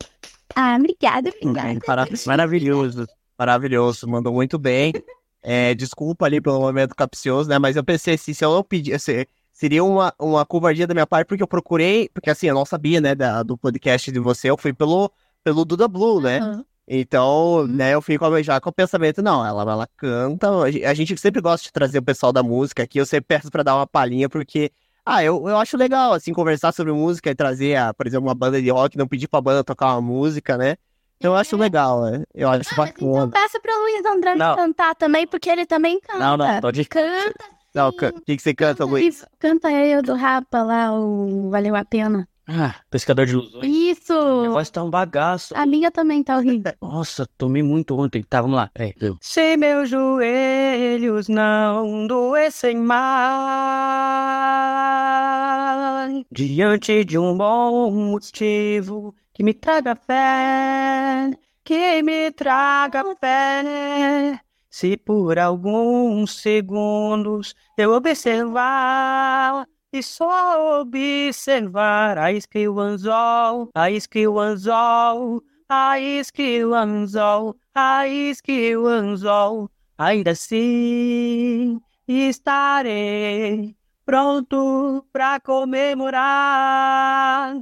[0.55, 1.79] Ah, obrigada, obrigada.
[1.87, 3.07] Mara- Maravilhoso.
[3.39, 4.93] Maravilhoso, mandou muito bem.
[5.43, 7.59] É, desculpa ali pelo momento capcioso, né?
[7.59, 9.29] Mas eu pensei assim, se eu não pedir, se-
[9.59, 13.01] seria uma, uma covardia da minha parte, porque eu procurei, porque assim, eu não sabia,
[13.01, 15.11] né, da- do podcast de você, eu fui pelo,
[15.43, 16.39] pelo Duda Blue, né?
[16.39, 16.65] Aham.
[16.87, 20.95] Então, né, eu fico já com o pensamento, não, ela, ela canta, a gen- a
[20.95, 23.75] gente sempre gosta de trazer o pessoal da música aqui, eu sempre peço pra dar
[23.75, 24.71] uma palhinha, porque,
[25.05, 28.35] ah, eu, eu acho legal, assim, conversar sobre música e trazer, a, por exemplo, uma
[28.35, 30.77] banda de rock, não pedir pra banda tocar uma música, né?
[31.19, 32.23] Então eu acho legal, né?
[32.33, 33.33] Eu acho Ah, então bacana.
[33.33, 34.55] peça pro Luiz André Não.
[34.55, 36.19] cantar também, porque ele também canta.
[36.21, 36.85] Não, não, pode.
[36.85, 37.58] Canta.
[37.75, 39.25] Não, o que, que você canta, Luiz?
[39.39, 42.29] Canta eu do Rapa lá, o Valeu a Pena.
[42.51, 43.63] Ah, pescador de ilusões.
[43.63, 44.51] Minha Isso!
[44.51, 45.55] voz tá um bagaço.
[45.55, 46.73] A minha também tá horrível.
[46.81, 48.23] Nossa, tomei muito ontem.
[48.23, 48.71] Tá, vamos lá.
[48.73, 48.95] Peraí.
[49.21, 53.05] Se meus joelhos não doessem mais
[56.33, 61.31] diante de um bom motivo que me traga fé,
[61.63, 64.41] que me traga fé.
[64.79, 75.95] Se por alguns segundos eu observar e só observar a anzol, a anzol, a
[76.81, 78.05] anzol, a
[78.87, 79.69] anzol,
[79.99, 83.77] ainda assim estarei
[84.07, 85.99] pronto pra comemorar.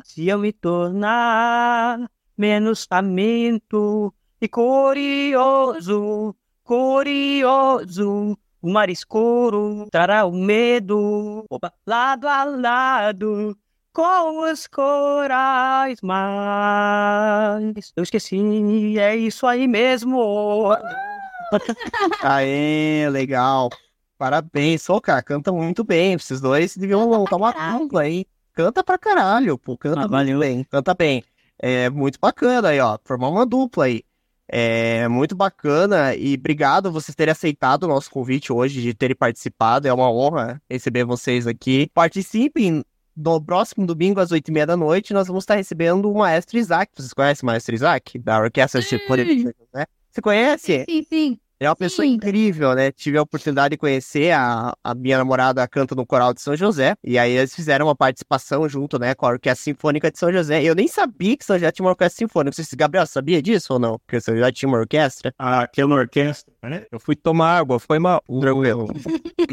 [0.04, 6.36] Se eu me tornar menos faminto e curioso,
[6.66, 8.36] curioso.
[8.60, 13.56] O mar escuro trará o medo, opa, lado a lado,
[13.92, 17.92] com os corais mais.
[17.94, 20.70] Eu esqueci, é isso aí mesmo.
[22.22, 23.70] Aê, legal.
[24.18, 26.14] Parabéns, ô, cara, canta muito bem.
[26.14, 28.24] Esses dois deviam montar uma dupla aí.
[28.52, 30.40] Canta pra caralho, pô, canta Ah, valeu.
[30.40, 31.22] bem, canta bem.
[31.58, 34.02] É muito bacana aí, ó, formar uma dupla aí.
[34.48, 39.88] É muito bacana e obrigado vocês terem aceitado o nosso convite hoje, de terem participado.
[39.88, 41.90] É uma honra receber vocês aqui.
[41.92, 42.84] Participem
[43.16, 46.58] no próximo domingo, às oito e meia da noite, nós vamos estar recebendo o Maestro
[46.58, 46.92] Isaac.
[46.94, 48.18] Vocês conhecem o Maestro Isaac?
[48.18, 49.86] Da Orquestra Sinfônica, né?
[50.10, 50.84] Você conhece?
[50.84, 51.40] Sim, sim.
[51.58, 52.14] É uma pessoa Sim.
[52.14, 52.92] incrível, né?
[52.92, 56.94] Tive a oportunidade de conhecer a, a minha namorada canta no coral de São José.
[57.02, 60.62] E aí eles fizeram uma participação junto, né, com a Orquestra Sinfônica de São José.
[60.62, 62.50] Eu nem sabia que São José tinha uma orquestra sinfônica.
[62.50, 63.98] Não sei se Gabriel sabia disso ou não?
[64.06, 65.32] Que São José tinha uma orquestra.
[65.38, 66.84] Aquela orquestra, né?
[66.92, 68.22] Eu fui tomar água, foi mal.
[68.40, 68.88] Tranquilo.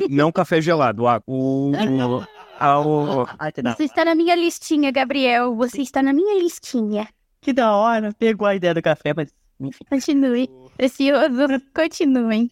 [0.10, 1.24] Não café gelado, água.
[1.36, 1.72] O,
[2.62, 5.54] o, a- da, Você está na minha listinha, Gabriel.
[5.56, 7.08] Você está na minha listinha.
[7.42, 8.14] que da hora.
[8.18, 9.84] Pegou a ideia do café, mas enfim.
[9.90, 10.50] Continue.
[10.78, 11.48] Precioso.
[11.74, 12.52] Continuem.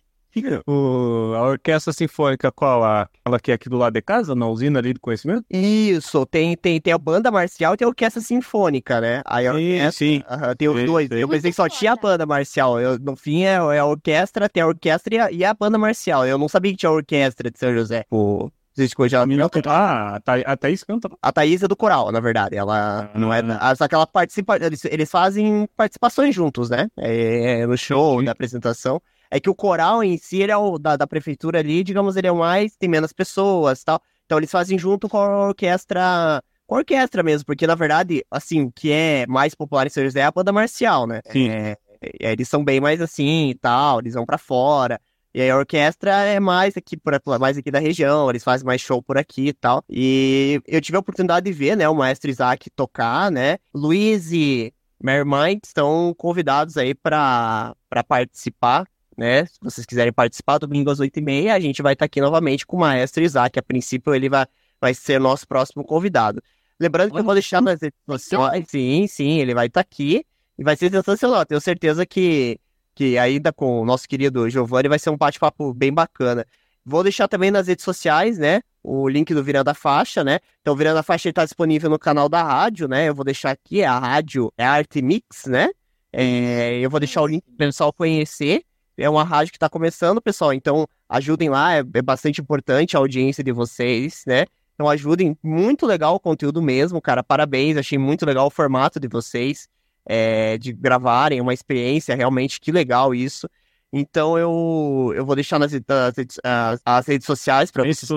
[0.66, 2.84] o- a orquestra sinfônica, qual?
[2.86, 5.44] A, aquela que é aqui do lado de casa, na usina ali do conhecimento?
[5.50, 9.22] Isso, tem, tem, tem a banda marcial e tem a orquestra sinfônica, né?
[9.26, 10.24] Aí a Sim, orquestra, sim.
[10.30, 11.10] Aham, tem os Sim, dois.
[11.10, 11.16] sim.
[11.16, 12.80] Eu pensei que só tinha a banda marcial.
[12.80, 15.78] Eu, no fim é, é a orquestra, tem a orquestra e a, e a banda
[15.78, 16.26] marcial.
[16.26, 18.06] Eu não sabia que tinha a orquestra de São José.
[18.10, 19.24] O, vocês já
[19.66, 21.10] Ah, a, Tha- a Thaís canta.
[21.22, 22.56] A Thaís é do coral, na verdade.
[22.56, 23.18] Ela Ah.
[23.20, 23.42] não é.
[23.60, 24.56] ah, Só que ela participa.
[24.58, 26.88] Eles, eles fazem participações juntos, né?
[26.98, 28.26] É, no show, Entendi.
[28.26, 29.02] na apresentação.
[29.30, 32.28] É que o coral em si, ele é o da, da prefeitura ali, digamos, ele
[32.28, 32.76] é o mais.
[32.76, 34.02] Tem menos pessoas tal.
[34.26, 36.42] Então eles fazem junto com a orquestra.
[36.68, 40.04] Com a orquestra mesmo, porque na verdade, assim, o que é mais popular em São
[40.04, 41.20] José é a banda marcial, né?
[41.30, 41.50] Sim.
[41.50, 45.00] É, é, eles são bem mais assim e tal, eles vão pra fora.
[45.34, 48.82] E aí a orquestra é mais aqui, por, mais aqui da região, eles fazem mais
[48.82, 49.84] show por aqui e tal.
[49.90, 53.58] E eu tive a oportunidade de ver, né, o maestro Isaac tocar, né?
[53.74, 57.76] Luiz e Mermind estão convidados aí para
[58.08, 58.86] participar,
[59.18, 59.46] né?
[59.46, 62.68] Se vocês quiserem participar, domingo às oito e meia, a gente vai estar aqui novamente
[62.68, 63.58] com o maestro Isaac.
[63.58, 64.46] A princípio, ele vai,
[64.80, 66.42] vai ser nosso próximo convidado.
[66.80, 68.66] Lembrando que eu vou deixar nas redes sociais.
[68.68, 70.26] Sim, sim, ele vai estar aqui
[70.58, 71.46] e vai ser sensacional.
[71.46, 72.60] Tenho certeza que,
[72.96, 76.46] que ainda com o nosso querido Giovanni vai ser um bate-papo bem bacana.
[76.86, 78.62] Vou deixar também nas redes sociais, né?
[78.84, 80.40] O link do Virando a Faixa, né?
[80.62, 83.08] Então, o Virando a Faixa está disponível no canal da rádio, né?
[83.08, 85.70] Eu vou deixar aqui, a rádio é Arte Mix, né?
[86.12, 88.64] É, eu vou deixar o link para o pessoal conhecer.
[88.98, 90.54] É uma rádio que está começando, pessoal.
[90.54, 94.46] Então, ajudem lá, é, é bastante importante a audiência de vocês, né?
[94.74, 95.38] Então, ajudem.
[95.44, 97.24] Muito legal o conteúdo mesmo, cara.
[97.24, 99.68] Parabéns, achei muito legal o formato de vocês,
[100.06, 103.48] é, de gravarem, uma experiência, realmente, que legal isso.
[103.94, 108.10] Então eu, eu vou deixar nas, nas as, as, redes sociais para vocês,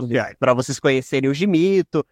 [0.57, 2.07] vocês conhecerem o Gimito,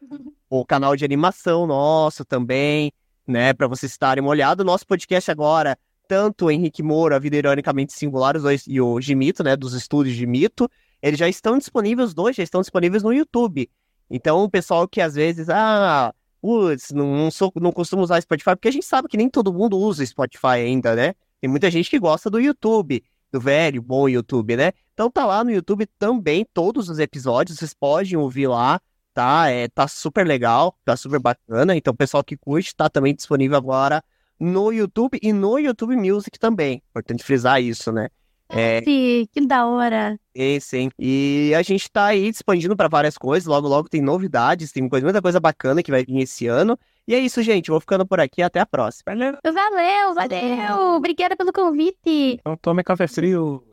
[0.51, 2.93] o canal de animação nosso também,
[3.27, 3.53] né?
[3.53, 4.63] Para vocês estarem uma olhada.
[4.63, 8.81] O nosso podcast agora, tanto o Henrique Moura, a Vida Ironicamente Singular, os dois, e
[8.81, 9.55] o Gimito, né?
[9.55, 10.69] Dos estúdios Gimito,
[11.01, 13.71] eles já estão disponíveis, os dois já estão disponíveis no YouTube.
[14.11, 16.13] Então o pessoal que às vezes, ah,
[16.43, 19.53] putz, não, não, sou, não costumo usar Spotify, porque a gente sabe que nem todo
[19.53, 21.15] mundo usa Spotify ainda, né?
[21.41, 24.73] Tem muita gente que gosta do YouTube do velho, bom YouTube, né?
[24.93, 28.81] Então tá lá no YouTube também todos os episódios, vocês podem ouvir lá,
[29.15, 29.49] tá?
[29.49, 31.75] É, tá super legal, tá super bacana.
[31.75, 34.05] Então, pessoal que curte, tá também disponível agora
[34.39, 36.83] no YouTube e no YouTube Music também.
[36.91, 38.11] Importante frisar isso, né?
[38.53, 40.19] É, sim, que da hora.
[40.35, 40.91] É, sim.
[40.99, 43.47] E a gente tá aí expandindo para várias coisas.
[43.47, 46.79] Logo, logo tem novidades, tem coisa, muita coisa bacana que vai vir esse ano.
[47.07, 47.71] E é isso, gente.
[47.71, 48.43] vou ficando por aqui.
[48.43, 49.15] Até a próxima.
[49.15, 50.15] Valeu, valeu.
[50.15, 50.97] valeu.
[50.97, 52.39] Obrigada pelo convite.
[52.41, 53.65] Então tome café frio.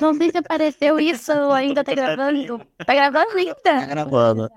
[0.00, 2.60] Não sei se apareceu isso ou ainda tá gravando.
[2.86, 3.54] Tá gravando ainda?
[3.56, 4.50] Tá gravando.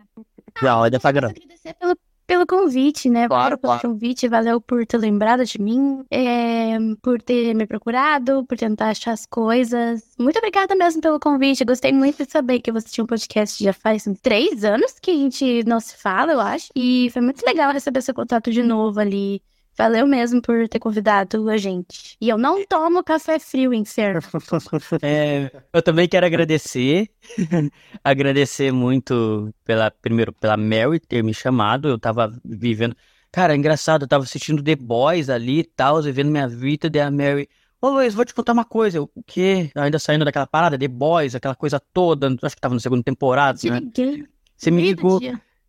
[0.61, 1.39] Não, ainda tá gravando.
[1.39, 1.95] Agradecer pelo
[2.25, 3.27] pelo convite, né?
[3.27, 3.89] Claro, pelo claro.
[3.89, 9.11] convite, valeu por ter lembrado de mim, é, por ter me procurado, por tentar achar
[9.11, 10.03] as coisas.
[10.19, 11.65] Muito obrigada mesmo pelo convite.
[11.65, 15.15] Gostei muito de saber que você tinha um podcast já faz três anos que a
[15.15, 16.69] gente não se fala, eu acho.
[16.75, 19.41] E foi muito legal receber seu contato de novo ali.
[19.75, 22.15] Valeu mesmo por ter convidado a gente.
[22.21, 24.21] E eu não tomo café frio, inferno.
[25.01, 27.09] É, eu também quero agradecer.
[28.03, 31.89] agradecer muito pela, primeiro, pela Mary ter me chamado.
[31.89, 32.95] Eu tava vivendo.
[33.31, 36.99] Cara, é engraçado, eu tava assistindo The Boys ali e tal, vivendo minha vida, e
[36.99, 37.49] a Mary.
[37.81, 38.99] Ô Luiz, vou te contar uma coisa.
[38.99, 39.71] Eu, o quê?
[39.75, 42.27] Ainda saindo daquela parada, The Boys, aquela coisa toda.
[42.43, 43.79] Acho que tava na segunda temporada, Te né?
[43.79, 44.25] liguei.
[44.55, 45.19] Você me ligou.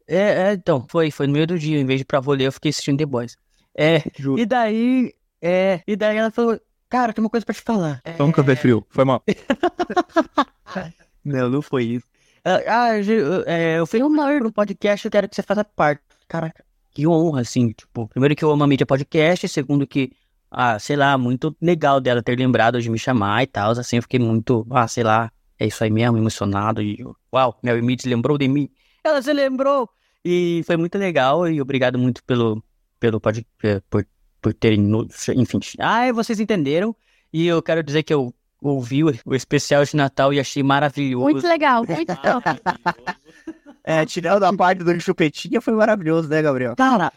[0.06, 1.78] É, é, então, foi, foi no meio do dia.
[1.80, 3.36] Em vez de pra vôlei, eu fiquei assistindo The Boys.
[3.76, 4.38] É, Juro.
[4.40, 5.12] e daí,
[5.42, 8.00] é, e daí ela falou, cara, tem uma coisa pra te falar.
[8.16, 8.86] Toma café frio.
[8.90, 9.22] Foi mal.
[11.24, 12.06] Não, não foi isso.
[12.44, 12.60] Ah,
[12.90, 16.02] ah, eu- é, eu fui no podcast, eu quero que você faça parte.
[16.28, 20.12] Caraca, que honra, assim, tipo, primeiro que eu amo a mídia podcast, segundo que,
[20.50, 24.02] ah, sei lá, muito legal dela ter lembrado de me chamar e tal, assim, eu
[24.02, 27.02] fiquei muito, ah, sei lá, é isso aí mesmo, emocionado, e
[27.32, 28.68] uau, Mary Mead lembrou de mim,
[29.02, 29.88] ela se lembrou,
[30.24, 32.62] e foi muito legal, e obrigado muito pelo,
[33.04, 34.06] pelo pod, eh, por,
[34.40, 34.90] por terem,
[35.36, 36.96] enfim, ah, vocês entenderam,
[37.30, 41.24] e eu quero dizer que eu ouvi o, o especial de Natal e achei maravilhoso.
[41.24, 42.44] Muito legal, muito top.
[43.84, 46.74] É, tirando a parte do chupetinha, foi maravilhoso, né, Gabriel?
[46.76, 47.12] Cara,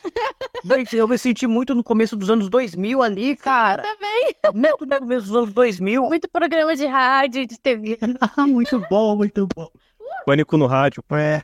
[0.66, 3.84] gente, eu me senti muito no começo dos anos 2000 ali, cara.
[3.84, 4.36] Também.
[4.54, 6.02] Muito no começo dos anos 2000.
[6.04, 7.98] Muito programa de rádio, de TV.
[8.46, 9.70] muito bom, muito bom.
[10.28, 11.04] Pânico no rádio.
[11.12, 11.42] É,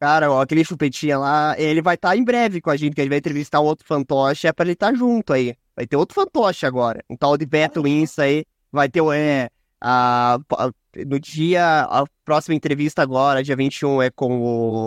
[0.00, 3.04] Cara, ó, aquele chupetinha lá, ele vai estar em breve com a gente, que a
[3.04, 5.54] gente vai entrevistar um outro fantoche, é pra ele estar junto aí.
[5.74, 7.02] Vai ter outro fantoche agora.
[7.10, 8.44] Um tal de Beto Insta aí.
[8.70, 9.48] Vai ter, o- é,
[9.80, 10.70] a, a-
[11.06, 14.38] no dia, a próxima entrevista agora, dia 21, é com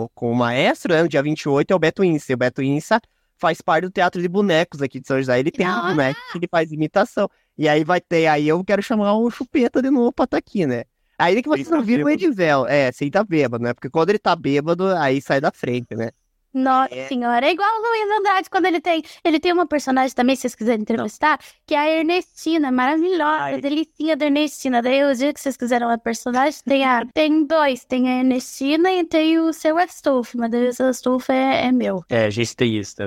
[0.04, 1.02] o, com o maestro, né?
[1.02, 2.32] No dia 28 é o Beto Insta.
[2.32, 3.00] E o Beto Insta
[3.36, 5.38] faz parte do Teatro de Bonecos aqui de São José.
[5.38, 5.82] Ele tem um Ah!
[5.90, 7.28] boneco que ele faz imitação.
[7.58, 10.64] E aí vai ter, aí eu quero chamar o Chupeta de novo pra estar aqui,
[10.66, 10.84] né?
[11.18, 12.10] Ainda que vocês Sem tá não viram o.
[12.10, 12.66] Edivel.
[12.66, 13.72] É, sem tá bêbado, né?
[13.74, 16.10] Porque quando ele tá bêbado, aí sai da frente, né?
[16.52, 17.06] Nossa É.
[17.06, 19.02] senhora, é igual o Luiz Andrade quando ele tem.
[19.22, 23.54] Ele tem uma personagem também, se vocês quiserem entrevistar, que é a Ernestina, maravilhosa, Ai.
[23.56, 24.80] a delicinha da Ernestina.
[24.80, 27.04] Daí o dia que vocês quiserem uma personagem, tem a.
[27.12, 31.30] Tem dois, tem a Ernestina e tem o seu Astolfo, mas daí o seu Astolfo
[31.30, 32.02] é, é meu.
[32.08, 33.04] É, gesteísta.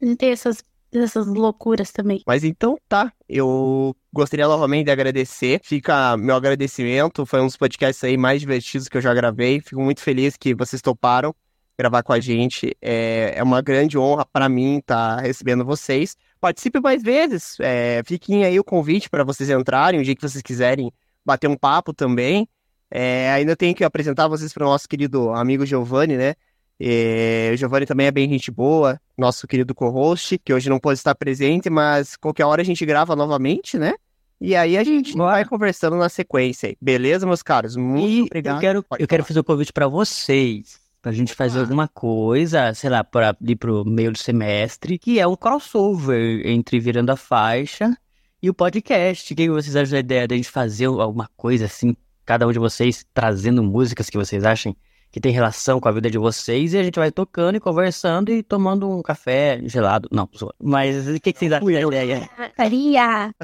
[0.00, 2.22] Ele tem essas, essas loucuras também.
[2.26, 5.60] Mas então tá, eu gostaria novamente de agradecer.
[5.62, 7.26] Fica meu agradecimento.
[7.26, 9.60] Foi um dos podcasts aí mais divertidos que eu já gravei.
[9.60, 11.34] Fico muito feliz que vocês toparam
[11.78, 12.76] gravar com a gente.
[12.82, 16.16] É, é uma grande honra para mim estar recebendo vocês.
[16.40, 17.56] Participe mais vezes.
[17.60, 20.92] É, fiquem aí o convite para vocês entrarem, o dia que vocês quiserem
[21.24, 22.48] bater um papo também.
[22.90, 26.34] É, ainda tenho que apresentar vocês para o nosso querido amigo Giovanni, né?
[26.80, 30.98] É, o Giovanni também é bem gente boa, nosso querido co-host, que hoje não pôde
[30.98, 33.94] estar presente, mas qualquer hora a gente grava novamente, né?
[34.40, 36.76] E aí a gente vai conversando na sequência aí.
[36.80, 37.74] Beleza, meus caros?
[37.74, 38.56] Muito E obrigado.
[38.56, 40.78] eu quero, Pode eu quero fazer um convite pra vocês.
[41.02, 45.26] Pra gente fazer alguma coisa, sei lá, para ir pro meio do semestre, que é
[45.26, 47.96] um crossover entre Virando a Faixa
[48.42, 49.32] e o podcast.
[49.32, 52.58] O que vocês acham da ideia da gente fazer alguma coisa assim, cada um de
[52.58, 54.76] vocês trazendo músicas que vocês achem
[55.10, 58.30] que tem relação com a vida de vocês e a gente vai tocando e conversando
[58.30, 60.08] e tomando um café gelado.
[60.12, 60.28] Não,
[60.62, 62.28] mas o que, que vocês acham da ideia?
[62.56, 63.34] Faria.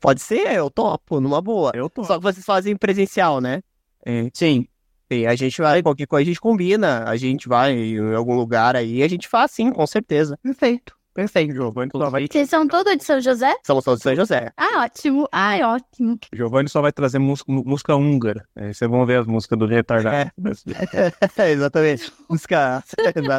[0.00, 1.72] Pode ser, eu topo, numa boa.
[1.74, 2.04] Eu tô.
[2.04, 3.62] Só que vocês fazem presencial, né?
[4.04, 4.66] É, Sim,
[5.12, 8.74] Sim, a gente vai, qualquer coisa a gente combina, a gente vai em algum lugar
[8.74, 10.38] aí, a gente faz sim, com certeza.
[10.42, 11.52] Perfeito, perfeito.
[11.54, 13.54] Giovanni só vai, Vocês são todos de São José?
[13.66, 14.52] Somos todos de São José.
[14.56, 15.28] Ah, ótimo.
[15.32, 16.18] Ai, ótimo.
[16.32, 18.46] Giovanni só vai trazer música, música húngara.
[18.56, 20.30] Aí vocês vão ver as músicas do retardado.
[21.50, 22.12] Exatamente.
[22.28, 22.82] Música.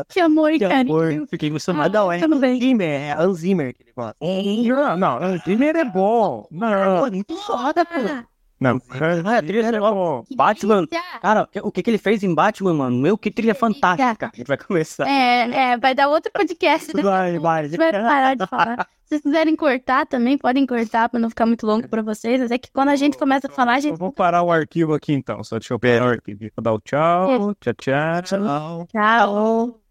[0.09, 0.95] Que amor e que carinho.
[0.95, 1.27] amor.
[1.27, 2.19] Fiquei emocionado, não, é.
[2.19, 2.59] Tudo bem.
[2.59, 4.15] Zimmer, é Hans Zimmer que ele gosta.
[4.19, 6.47] Não, não, o Zimmer é bom.
[6.51, 7.11] Não,
[7.45, 8.32] Foda, pô.
[8.63, 8.81] Não.
[9.25, 10.23] Ah, trilha é bom.
[10.35, 10.85] Batman.
[10.85, 11.19] delícia.
[11.21, 12.97] Cara, o que, que ele fez em Batman, mano?
[12.97, 14.31] Meu, que trilha fantástica.
[14.33, 15.07] A gente vai começar.
[15.07, 16.95] É, é, vai dar outro podcast.
[16.95, 17.03] né?
[17.03, 17.65] Vai, vai.
[17.65, 18.87] A gente vai parar de falar.
[19.03, 22.39] Se vocês quiserem cortar também, podem cortar pra não ficar muito longo pra vocês.
[22.39, 23.97] Mas é que quando a gente começa a falar, a Eu gente.
[23.99, 25.43] vou parar o arquivo aqui então.
[25.43, 26.39] Só deixa eu parar o arquivo.
[26.55, 27.53] Vou dar o tchau.
[27.59, 28.21] Tchau, tchau.
[28.23, 28.87] Tchau.
[28.91, 29.79] Tchau.